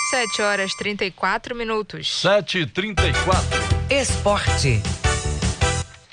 [0.09, 2.21] 7 horas 34 minutos.
[2.21, 3.45] 7 e 34
[3.91, 4.81] Esporte.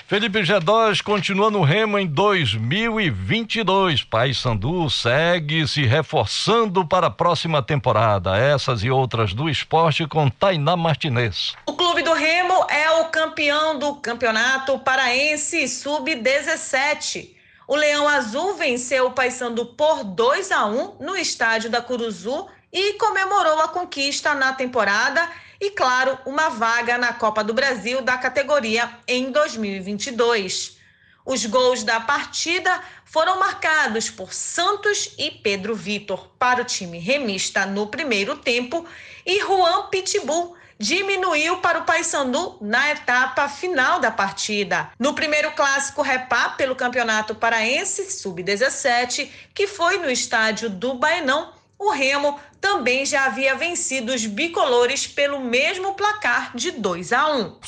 [0.05, 4.03] Felipe G2 continua no Remo em 2022.
[4.03, 8.37] Paysandu segue se reforçando para a próxima temporada.
[8.37, 11.55] Essas e outras do esporte com Tainá Martinez.
[11.65, 17.35] O Clube do Remo é o campeão do Campeonato Paraense Sub-17.
[17.67, 22.93] O Leão Azul venceu o Paysandu por 2 a 1 no estádio da Curuzu e
[22.93, 28.89] comemorou a conquista na temporada e, claro, uma vaga na Copa do Brasil da categoria
[29.07, 30.77] em 2022.
[31.25, 37.65] Os gols da partida foram marcados por Santos e Pedro Vitor para o time remista
[37.65, 38.85] no primeiro tempo
[39.25, 44.91] e Juan Pitbull diminuiu para o Paysandu na etapa final da partida.
[44.99, 51.91] No primeiro clássico repá pelo Campeonato Paraense Sub-17, que foi no estádio do Baenão, o
[51.91, 57.59] Remo também já havia vencido os bicolores pelo mesmo placar de 2 a 1.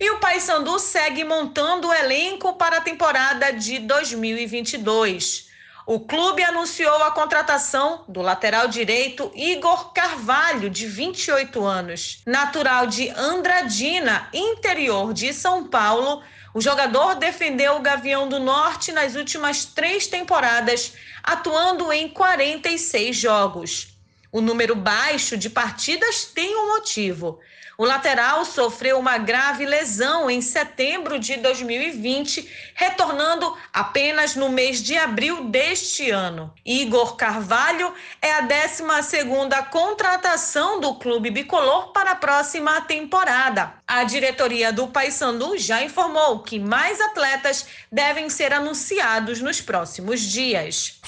[0.00, 5.48] E o Paysandu segue montando o elenco para a temporada de 2022.
[5.86, 12.20] O clube anunciou a contratação do lateral direito Igor Carvalho, de 28 anos.
[12.26, 16.22] Natural de Andradina, interior de São Paulo,
[16.58, 20.92] o jogador defendeu o Gavião do Norte nas últimas três temporadas,
[21.22, 23.96] atuando em 46 jogos.
[24.32, 27.38] O número baixo de partidas tem um motivo.
[27.78, 34.96] O lateral sofreu uma grave lesão em setembro de 2020, retornando apenas no mês de
[34.96, 36.52] abril deste ano.
[36.66, 43.77] Igor Carvalho é a 12ª contratação do clube bicolor para a próxima temporada.
[43.88, 51.00] A diretoria do Paysandu já informou que mais atletas devem ser anunciados nos próximos dias.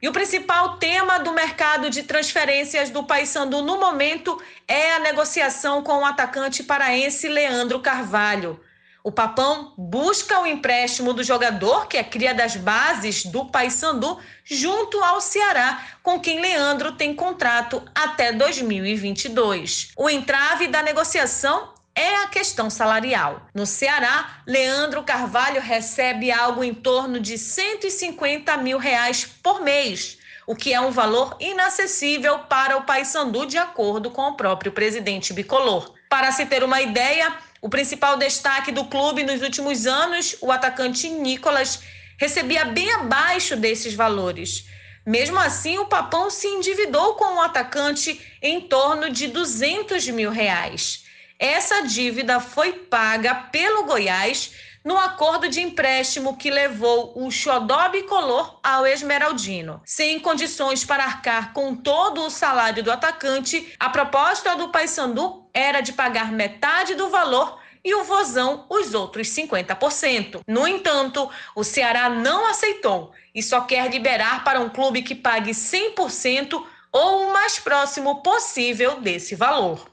[0.00, 5.82] E o principal tema do mercado de transferências do Paysandu no momento é a negociação
[5.82, 8.58] com o atacante paraense Leandro Carvalho.
[9.04, 15.04] O Papão busca o empréstimo do jogador, que é cria das bases do Paysandu, junto
[15.04, 19.92] ao Ceará, com quem Leandro tem contrato até 2022.
[19.98, 23.46] O entrave da negociação é a questão salarial.
[23.54, 30.18] No Ceará, Leandro Carvalho recebe algo em torno de 150 mil reais por mês
[30.50, 35.32] o que é um valor inacessível para o Paysandu, de acordo com o próprio presidente
[35.32, 35.94] bicolor.
[36.08, 37.32] Para se ter uma ideia,
[37.62, 41.84] o principal destaque do clube nos últimos anos, o atacante Nicolas,
[42.18, 44.66] recebia bem abaixo desses valores.
[45.06, 51.04] Mesmo assim, o Papão se endividou com o atacante em torno de 200 mil reais.
[51.40, 54.52] Essa dívida foi paga pelo Goiás
[54.84, 59.80] no acordo de empréstimo que levou o Xodó Bicolor ao Esmeraldino.
[59.86, 65.80] Sem condições para arcar com todo o salário do atacante, a proposta do Paysandu era
[65.80, 70.42] de pagar metade do valor e o Vozão os outros 50%.
[70.46, 75.52] No entanto, o Ceará não aceitou e só quer liberar para um clube que pague
[75.52, 76.62] 100%
[76.92, 79.88] ou o mais próximo possível desse valor.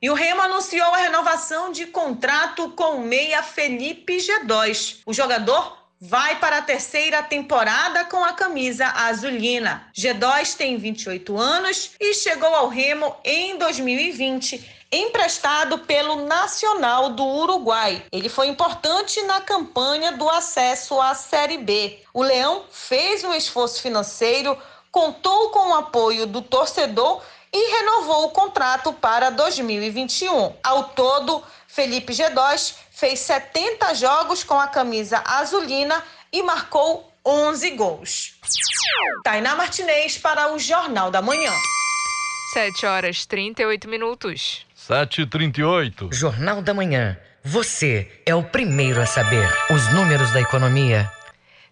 [0.00, 4.98] E o Remo anunciou a renovação de contrato com o meia Felipe G2.
[5.06, 9.88] O jogador vai para a terceira temporada com a camisa azulina.
[9.96, 18.04] G2 tem 28 anos e chegou ao Remo em 2020 emprestado pelo Nacional do Uruguai.
[18.12, 22.00] Ele foi importante na campanha do acesso à Série B.
[22.12, 24.58] O Leão fez um esforço financeiro
[24.92, 30.54] contou com o apoio do torcedor e renovou o contrato para 2021.
[30.62, 38.34] Ao todo, Felipe G2 fez 70 jogos com a camisa azulina e marcou 11 gols.
[39.24, 41.52] Tainá Martinez para o Jornal da Manhã.
[42.52, 44.66] 7 horas 38 minutos.
[44.76, 46.12] 7h38.
[46.12, 47.16] Jornal da Manhã.
[47.42, 51.10] Você é o primeiro a saber os números da economia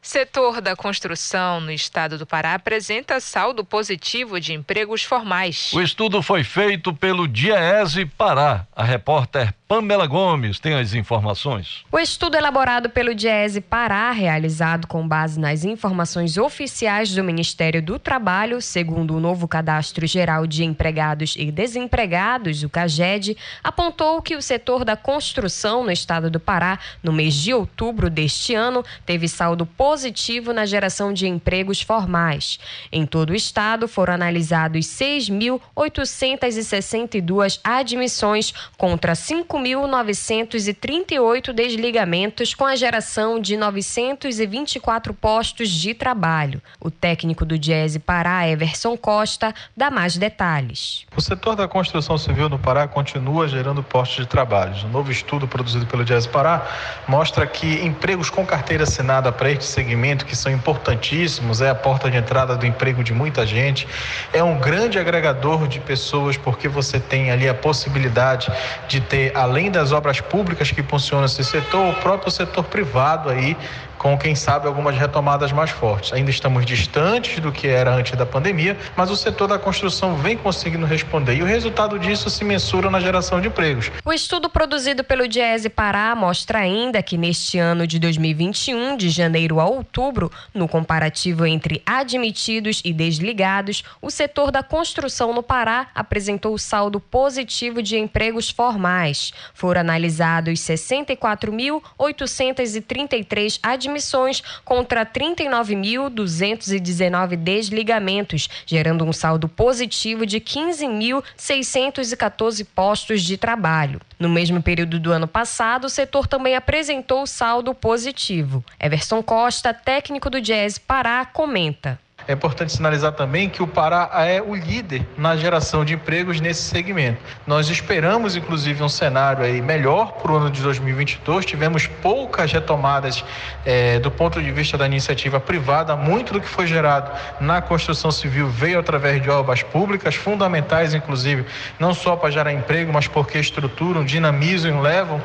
[0.03, 5.71] Setor da construção no estado do Pará apresenta saldo positivo de empregos formais.
[5.75, 8.67] O estudo foi feito pelo Diese Pará.
[8.75, 11.85] A repórter Pamela Gomes tem as informações.
[11.93, 17.99] O estudo elaborado pelo Diese Pará, realizado com base nas informações oficiais do Ministério do
[17.99, 24.43] Trabalho, segundo o novo Cadastro Geral de Empregados e Desempregados, o CAGED, apontou que o
[24.43, 29.67] setor da construção no estado do Pará, no mês de outubro deste ano, teve saldo
[29.67, 32.61] positivo positivo na geração de empregos formais.
[32.93, 43.57] Em todo o estado, foram analisados 6.862 admissões contra 5.938 desligamentos, com a geração de
[43.57, 46.63] 924 postos de trabalho.
[46.81, 51.05] O técnico do Diese Pará, Everson Costa, dá mais detalhes.
[51.17, 54.87] O setor da construção civil no Pará continua gerando postos de trabalho.
[54.87, 56.65] Um novo estudo produzido pelo Diese Pará
[57.09, 62.11] mostra que empregos com carteira assinada para este segmento, que são importantíssimos, é a porta
[62.11, 63.89] de entrada do emprego de muita gente,
[64.33, 68.53] é um grande agregador de pessoas, porque você tem ali a possibilidade
[68.87, 73.57] de ter, além das obras públicas que funcionam nesse setor, o próprio setor privado aí
[74.01, 76.15] com, quem sabe, algumas retomadas mais fortes.
[76.15, 80.39] Ainda estamos distantes do que era antes da pandemia, mas o setor da construção vem
[80.39, 83.93] conseguindo responder e o resultado disso se mensura na geração de empregos.
[84.03, 89.61] O estudo produzido pelo Diese Pará mostra ainda que neste ano de 2021, de janeiro
[89.61, 96.57] a outubro, no comparativo entre admitidos e desligados, o setor da construção no Pará apresentou
[96.57, 99.35] saldo positivo de empregos formais.
[99.53, 113.23] Foram analisados 64.833 admitidos admissões contra 39.219 desligamentos, gerando um saldo positivo de 15.614 postos
[113.23, 114.01] de trabalho.
[114.19, 118.63] No mesmo período do ano passado, o setor também apresentou saldo positivo.
[118.79, 121.99] Everson Costa, técnico do Jazz Pará, comenta.
[122.29, 126.63] É importante sinalizar também que o Pará é o líder na geração de empregos nesse
[126.63, 127.19] segmento.
[127.47, 131.45] Nós esperamos, inclusive, um cenário aí melhor para o ano de 2022.
[131.45, 133.25] Tivemos poucas retomadas
[133.65, 135.97] é, do ponto de vista da iniciativa privada.
[135.97, 137.11] Muito do que foi gerado
[137.41, 141.45] na construção civil veio através de obras públicas, fundamentais, inclusive,
[141.79, 145.21] não só para gerar emprego, mas porque estruturam, dinamizam, levam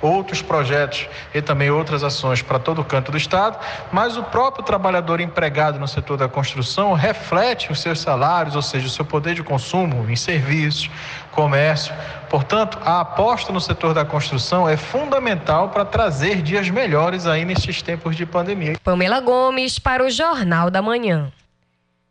[0.00, 3.58] outros projetos e também outras ações para todo o canto do Estado.
[3.92, 8.62] Mas o próprio trabalhador empregado no setor da construção construção reflete os seus salários, ou
[8.62, 10.88] seja, o seu poder de consumo em serviços,
[11.32, 11.94] comércio.
[12.30, 17.82] Portanto, a aposta no setor da construção é fundamental para trazer dias melhores aí nesses
[17.82, 18.76] tempos de pandemia.
[18.82, 21.30] Pamela Gomes para o Jornal da Manhã.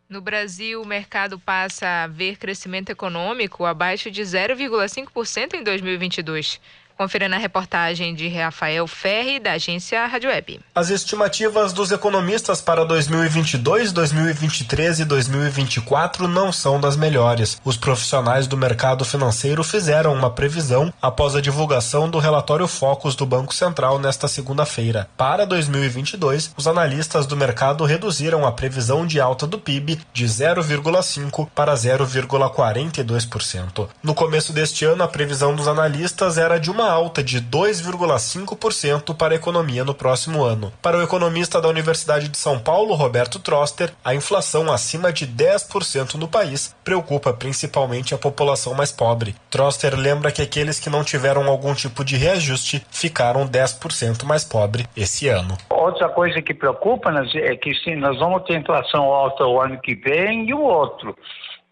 [0.08, 6.62] No Brasil, o mercado passa a ver crescimento econômico abaixo de 0,5% em 2022.
[7.00, 10.60] Confira na reportagem de Rafael Ferri, da agência Rádio Web.
[10.76, 17.58] As estimativas dos economistas para 2022, 2023 e 2024 não são das melhores.
[17.64, 23.26] Os profissionais do mercado financeiro fizeram uma previsão após a divulgação do relatório Focus do
[23.26, 25.10] Banco Central nesta segunda-feira.
[25.16, 31.48] Para 2022, os analistas do mercado reduziram a previsão de alta do PIB de 0,5
[31.56, 33.88] para 0,42%.
[34.04, 39.34] No começo deste ano, a previsão dos analistas era de uma alta de 2,5% para
[39.34, 40.72] a economia no próximo ano.
[40.82, 46.16] Para o economista da Universidade de São Paulo, Roberto Troster, a inflação acima de 10%
[46.16, 49.36] no país preocupa principalmente a população mais pobre.
[49.50, 54.86] Troster lembra que aqueles que não tiveram algum tipo de reajuste ficaram 10% mais pobre
[54.96, 55.58] esse ano.
[55.70, 59.96] Outra coisa que preocupa é que sim, nós vamos ter inflação alta o ano que
[59.96, 61.16] vem e o outro.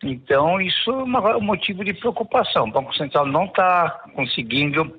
[0.04, 2.66] Então, isso é um motivo de preocupação.
[2.66, 4.94] O Banco Central não está conseguindo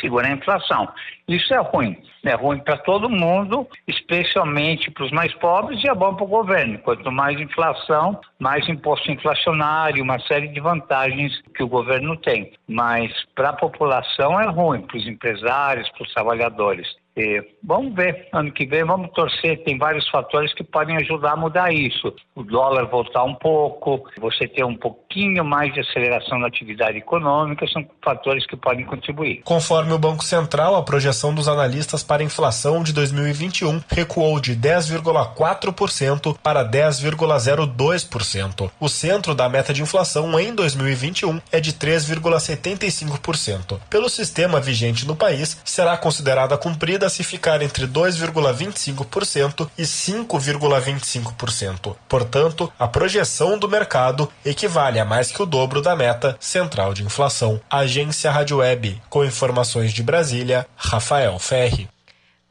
[0.00, 0.88] segurar a inflação.
[1.28, 1.96] Isso é ruim.
[2.24, 6.28] É ruim para todo mundo, especialmente para os mais pobres, e é bom para o
[6.28, 6.78] governo.
[6.78, 12.52] Quanto mais inflação, mais imposto inflacionário, uma série de vantagens que o governo tem.
[12.68, 16.88] Mas para a população é ruim, para os empresários, para os trabalhadores.
[17.16, 19.62] E vamos ver, ano que vem vamos torcer.
[19.64, 22.14] Tem vários fatores que podem ajudar a mudar isso.
[22.34, 27.66] O dólar voltar um pouco, você ter um pouquinho mais de aceleração na atividade econômica,
[27.68, 29.42] são fatores que podem contribuir.
[29.44, 34.56] Conforme o Banco Central, a projeção dos analistas para a inflação de 2021 recuou de
[34.56, 38.70] 10,4% para 10,02%.
[38.80, 43.80] O centro da meta de inflação em 2021 é de 3,75%.
[43.88, 51.96] Pelo sistema vigente no país, será considerada cumprida se ficar entre 2,25% e 5,25%.
[52.08, 57.02] Portanto, a projeção do mercado equivale a mais que o dobro da meta central de
[57.02, 57.60] inflação.
[57.68, 61.88] Agência Rádio Web, com informações de Brasília, Rafael Ferri.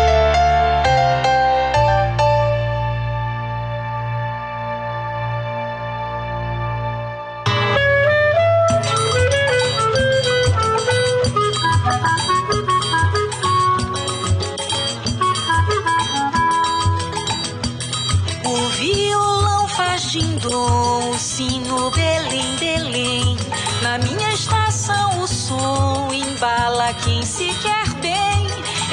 [27.04, 28.48] Quem se quer bem.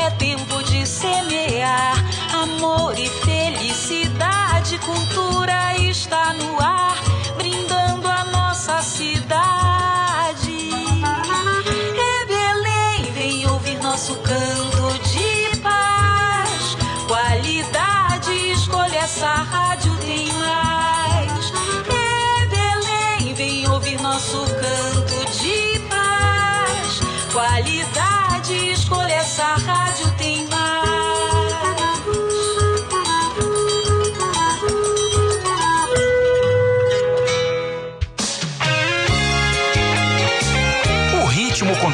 [0.05, 1.99] É tempo de semear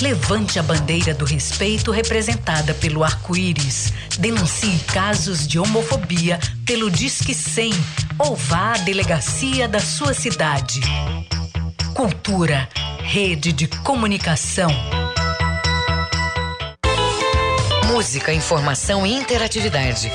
[0.00, 3.94] Levante a bandeira do respeito representada pelo arco-íris.
[4.18, 7.72] Denuncie casos de homofobia pelo Disque 100
[8.18, 10.82] ou vá à delegacia da sua cidade.
[11.94, 12.68] Cultura,
[12.98, 14.70] rede de comunicação.
[17.86, 20.12] Música, informação e interatividade.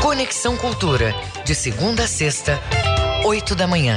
[0.00, 1.12] Conexão Cultura,
[1.44, 2.60] de segunda a sexta,
[3.24, 3.96] 8 da manhã.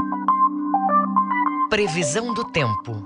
[1.71, 3.01] Previsão do tempo.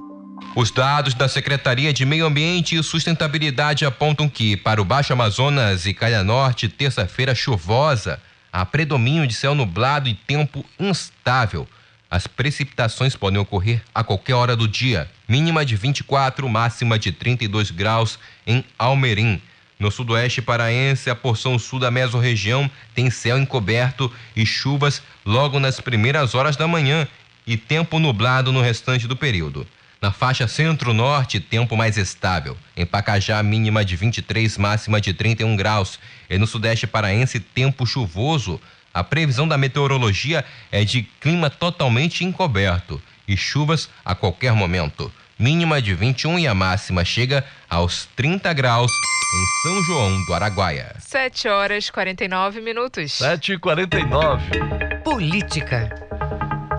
[0.55, 5.85] Os dados da Secretaria de Meio Ambiente e Sustentabilidade apontam que, para o Baixo Amazonas
[5.85, 8.19] e Calha Norte, terça-feira chuvosa,
[8.51, 11.67] há predomínio de céu nublado e tempo instável.
[12.09, 15.11] As precipitações podem ocorrer a qualquer hora do dia.
[15.29, 19.39] Mínima de 24, máxima de 32 graus em Almerim.
[19.77, 25.79] No sudoeste paraense, a porção sul da mesorregião tem céu encoberto e chuvas logo nas
[25.79, 27.07] primeiras horas da manhã
[27.45, 29.67] e tempo nublado no restante do período.
[30.01, 32.57] Na faixa centro-norte, tempo mais estável.
[32.75, 35.99] Em Pacajá, mínima de 23, máxima de 31 graus.
[36.29, 38.61] E no sudeste paraense, tempo chuvoso.
[38.93, 45.11] A previsão da meteorologia é de clima totalmente encoberto e chuvas a qualquer momento.
[45.37, 50.95] Mínima de 21 e a máxima chega aos 30 graus em São João do Araguaia.
[50.99, 53.11] 7 horas 49 minutos.
[53.13, 54.59] 7 e 49
[55.03, 55.89] Política.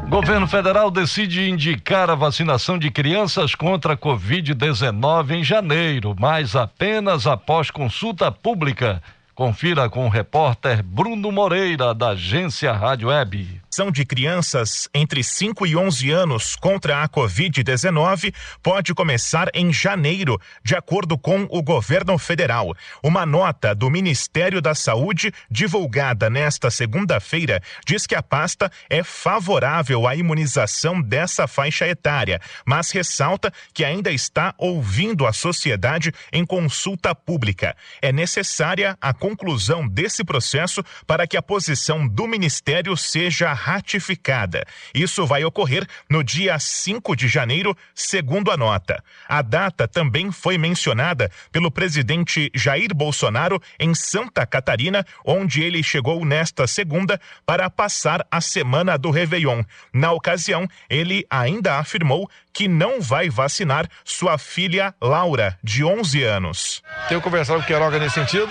[0.09, 7.27] Governo federal decide indicar a vacinação de crianças contra a Covid-19 em janeiro, mas apenas
[7.27, 9.03] após consulta pública.
[9.35, 13.61] Confira com o repórter Bruno Moreira, da agência Rádio Web.
[13.77, 20.41] Vacinação de crianças entre 5 e 11 anos contra a Covid-19 pode começar em janeiro,
[20.65, 22.75] de acordo com o governo federal.
[23.03, 30.07] Uma nota do Ministério da Saúde, divulgada nesta segunda-feira, diz que a pasta é favorável
[30.07, 37.15] à imunização dessa faixa etária, mas ressalta que ainda está ouvindo a sociedade em consulta
[37.15, 37.77] pública.
[38.01, 44.65] É necessária a conclusão desse processo para que a posição do Ministério seja ratificada.
[44.95, 49.03] Isso vai ocorrer no dia 5 de janeiro, segundo a nota.
[49.29, 56.25] A data também foi mencionada pelo presidente Jair Bolsonaro em Santa Catarina, onde ele chegou
[56.25, 59.65] nesta segunda para passar a semana do Réveillon.
[59.93, 66.83] Na ocasião, ele ainda afirmou que não vai vacinar sua filha Laura, de 11 anos.
[67.09, 68.49] Tenho conversado com o Queiroga nesse sentido.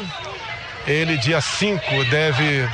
[0.87, 1.81] Ele, dia 5,
[2.11, 2.67] deve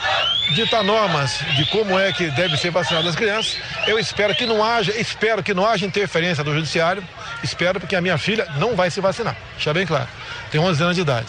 [0.53, 3.57] ditar normas de como é que deve ser vacinado as crianças.
[3.87, 7.03] Eu espero que não haja, espero que não haja interferência do judiciário.
[7.43, 9.35] Espero porque a minha filha não vai se vacinar.
[9.55, 10.07] Deixa bem claro.
[10.51, 11.27] Tem 11 anos de idade.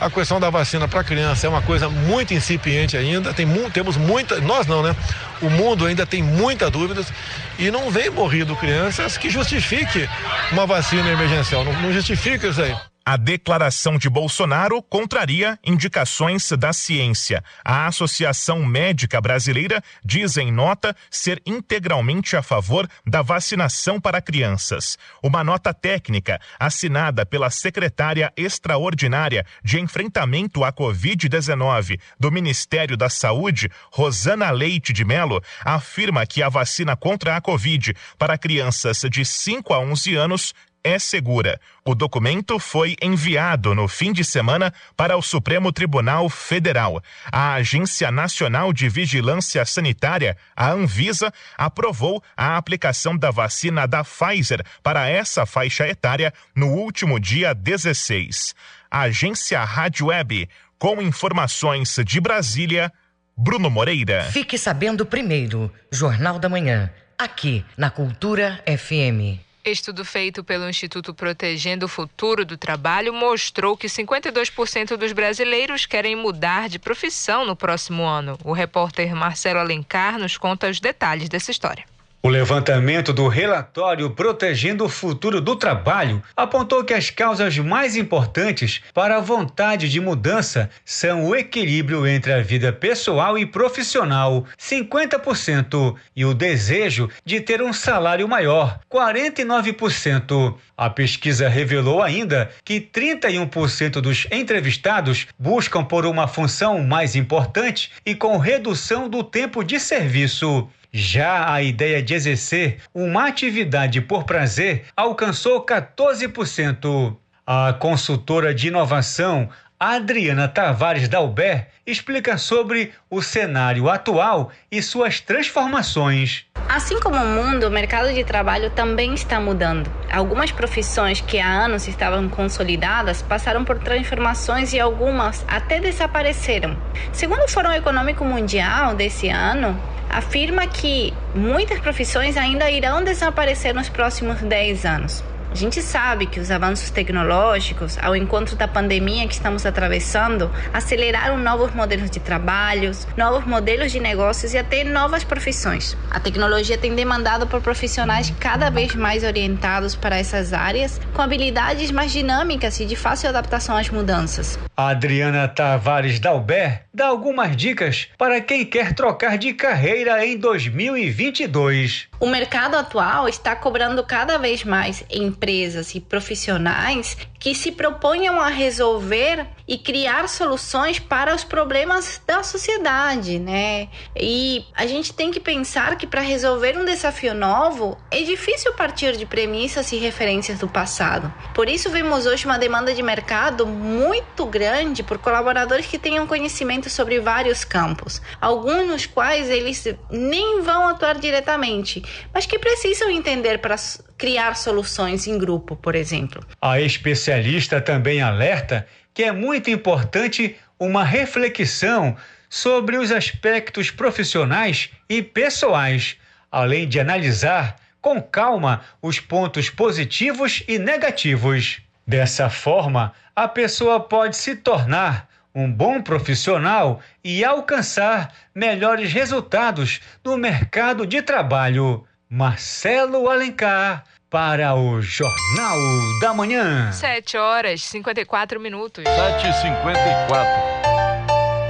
[0.00, 3.32] A questão da vacina para criança é uma coisa muito incipiente ainda.
[3.34, 4.96] Tem, temos muita, nós não, né?
[5.42, 7.12] O mundo ainda tem muitas dúvidas
[7.58, 10.08] e não vem morrido crianças que justifique
[10.50, 11.64] uma vacina emergencial.
[11.64, 12.74] Não, não justifica isso aí.
[13.06, 17.44] A declaração de Bolsonaro contraria indicações da ciência.
[17.62, 24.96] A Associação Médica Brasileira diz em nota ser integralmente a favor da vacinação para crianças.
[25.22, 33.70] Uma nota técnica assinada pela secretária extraordinária de enfrentamento à Covid-19 do Ministério da Saúde,
[33.92, 39.74] Rosana Leite de Mello, afirma que a vacina contra a Covid para crianças de 5
[39.74, 41.58] a 11 anos é segura.
[41.82, 47.02] O documento foi enviado no fim de semana para o Supremo Tribunal Federal.
[47.32, 54.62] A Agência Nacional de Vigilância Sanitária, a Anvisa, aprovou a aplicação da vacina da Pfizer
[54.82, 58.54] para essa faixa etária no último dia 16.
[58.90, 62.92] A agência Rádio Web, com informações de Brasília,
[63.36, 64.24] Bruno Moreira.
[64.24, 69.40] Fique sabendo primeiro, Jornal da Manhã, aqui na Cultura FM.
[69.64, 76.14] Estudo feito pelo Instituto Protegendo o Futuro do Trabalho mostrou que 52% dos brasileiros querem
[76.14, 78.36] mudar de profissão no próximo ano.
[78.44, 81.93] O repórter Marcelo Alencar nos conta os detalhes dessa história.
[82.26, 88.80] O levantamento do relatório Protegendo o Futuro do Trabalho apontou que as causas mais importantes
[88.94, 95.96] para a vontade de mudança são o equilíbrio entre a vida pessoal e profissional, 50%,
[96.16, 100.54] e o desejo de ter um salário maior, 49%.
[100.78, 108.14] A pesquisa revelou ainda que 31% dos entrevistados buscam por uma função mais importante e
[108.14, 110.66] com redução do tempo de serviço.
[110.96, 117.16] Já a ideia de exercer uma atividade por prazer alcançou 14%.
[117.44, 126.46] A consultora de inovação Adriana Tavares Dalber explica sobre o cenário atual e suas transformações.
[126.68, 129.90] Assim como o mundo, o mercado de trabalho também está mudando.
[130.10, 136.76] Algumas profissões que há anos estavam consolidadas passaram por transformações e algumas até desapareceram.
[137.12, 143.88] Segundo o Fórum Econômico Mundial desse ano, afirma que muitas profissões ainda irão desaparecer nos
[143.88, 145.33] próximos 10 anos.
[145.54, 151.38] A gente sabe que os avanços tecnológicos, ao encontro da pandemia que estamos atravessando, aceleraram
[151.38, 155.96] novos modelos de trabalhos, novos modelos de negócios e até novas profissões.
[156.10, 161.92] A tecnologia tem demandado por profissionais cada vez mais orientados para essas áreas, com habilidades
[161.92, 164.58] mais dinâmicas e de fácil adaptação às mudanças.
[164.76, 172.06] A Adriana Tavares Dalber dá algumas dicas para quem quer trocar de carreira em 2022.
[172.20, 178.48] O mercado atual está cobrando cada vez mais empresas e profissionais que se proponham a
[178.48, 183.90] resolver e criar soluções para os problemas da sociedade, né?
[184.16, 189.14] E a gente tem que pensar que para resolver um desafio novo é difícil partir
[189.18, 191.30] de premissas e referências do passado.
[191.52, 196.88] Por isso vemos hoje uma demanda de mercado muito grande por colaboradores que tenham conhecimento
[196.88, 203.58] sobre vários campos, alguns nos quais eles nem vão atuar diretamente, mas que precisam entender
[203.58, 203.76] para
[204.24, 206.42] criar soluções em grupo, por exemplo.
[206.58, 212.16] A especialista também alerta que é muito importante uma reflexão
[212.48, 216.16] sobre os aspectos profissionais e pessoais,
[216.50, 221.82] além de analisar com calma os pontos positivos e negativos.
[222.06, 230.38] Dessa forma, a pessoa pode se tornar um bom profissional e alcançar melhores resultados no
[230.38, 232.06] mercado de trabalho.
[232.26, 234.02] Marcelo Alencar
[234.34, 235.78] para o Jornal
[236.20, 236.90] da Manhã.
[236.90, 239.04] 7 horas 54 minutos.
[239.04, 240.44] 7h54.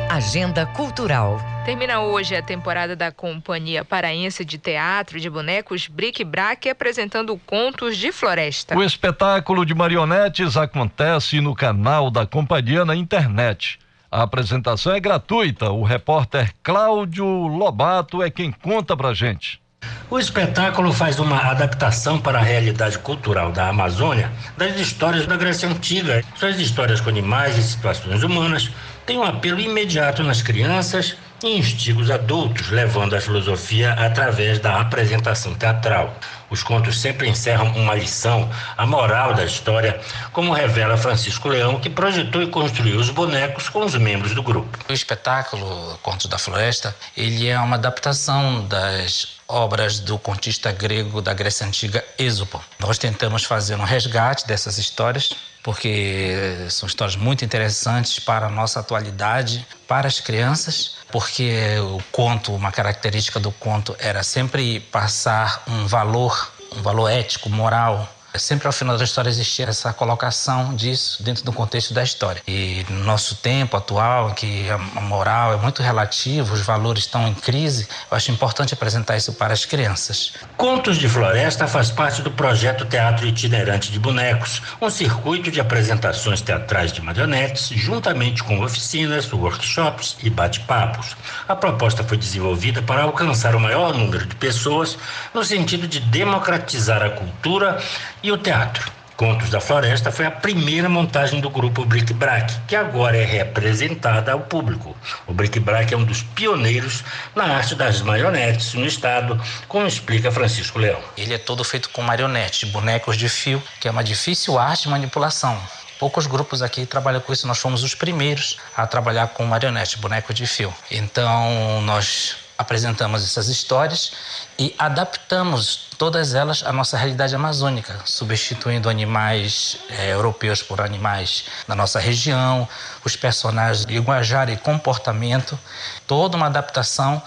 [0.09, 1.39] Agenda Cultural.
[1.67, 7.99] Termina hoje a temporada da Companhia Paraense de Teatro de Bonecos Bric Brac apresentando Contos
[7.99, 8.75] de Floresta.
[8.75, 13.79] O espetáculo de marionetes acontece no canal da companhia na internet.
[14.11, 15.71] A apresentação é gratuita.
[15.71, 19.63] O repórter Cláudio Lobato é quem conta pra gente.
[20.11, 25.69] O espetáculo faz uma adaptação para a realidade cultural da Amazônia das histórias da Grécia
[25.69, 26.23] Antiga.
[26.37, 28.71] Suas histórias com animais e situações humanas
[29.07, 34.81] têm um apelo imediato nas crianças e instiga os adultos, levando a filosofia através da
[34.81, 36.15] apresentação teatral.
[36.51, 40.01] Os contos sempre encerram uma lição, a moral da história,
[40.33, 44.79] como revela Francisco Leão, que projetou e construiu os bonecos com os membros do grupo.
[44.89, 51.35] O espetáculo Contos da Floresta, ele é uma adaptação das obras do contista grego da
[51.35, 52.63] Grécia Antiga Êxopo.
[52.79, 55.33] Nós tentamos fazer um resgate dessas histórias,
[55.63, 62.53] porque são histórias muito interessantes para a nossa atualidade, para as crianças, porque o conto,
[62.55, 68.73] uma característica do conto era sempre passar um valor, um valor ético, moral, Sempre ao
[68.73, 72.43] final da história existia essa colocação disso dentro do contexto da história.
[72.49, 77.35] E no nosso tempo atual, que a moral é muito relativa, os valores estão em
[77.35, 80.33] crise, eu acho importante apresentar isso para as crianças.
[80.57, 86.41] Contos de Floresta faz parte do projeto Teatro Itinerante de Bonecos, um circuito de apresentações
[86.41, 91.17] teatrais de marionetes, juntamente com oficinas, workshops e bate-papos.
[91.47, 94.99] A proposta foi desenvolvida para alcançar o maior número de pessoas
[95.33, 97.81] no sentido de democratizar a cultura
[98.25, 98.91] e o teatro.
[99.17, 104.33] Contos da Floresta foi a primeira montagem do grupo Bric Brac, que agora é representada
[104.33, 104.97] ao público.
[105.27, 107.05] O Bric Brac é um dos pioneiros
[107.35, 111.01] na arte das marionetes no estado, como explica Francisco Leão.
[111.19, 114.89] Ele é todo feito com marionetes, bonecos de fio, que é uma difícil arte de
[114.89, 115.57] manipulação.
[116.01, 120.33] Poucos grupos aqui trabalham com isso, nós fomos os primeiros a trabalhar com marionete, boneco
[120.33, 120.75] de fio.
[120.91, 124.13] Então, nós apresentamos essas histórias
[124.59, 131.75] e adaptamos todas elas à nossa realidade amazônica, substituindo animais é, europeus por animais da
[131.75, 132.69] nossa região,
[133.05, 135.59] os personagens de linguajar e comportamento,
[136.07, 137.23] toda uma adaptação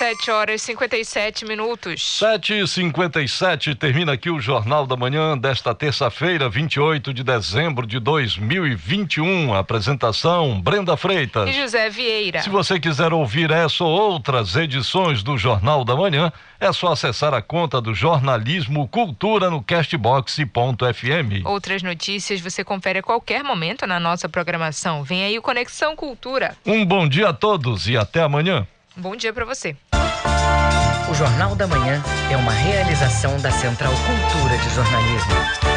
[0.00, 2.16] 7 horas e 57 minutos.
[2.16, 8.00] 7 e 57 termina aqui o Jornal da Manhã desta terça-feira, 28 de dezembro de
[8.00, 9.52] 2021.
[9.52, 12.40] Apresentação: Brenda Freitas e José Vieira.
[12.40, 17.34] Se você quiser ouvir essa ou outras edições do Jornal da Manhã, é só acessar
[17.34, 21.44] a conta do Jornalismo Cultura no castbox.fm.
[21.44, 25.04] Outras notícias você confere a qualquer momento na nossa programação.
[25.04, 26.56] Vem aí o Conexão Cultura.
[26.64, 28.66] Um bom dia a todos e até amanhã.
[29.00, 29.74] Bom dia para você.
[31.10, 35.69] O Jornal da Manhã é uma realização da Central Cultura de Jornalismo.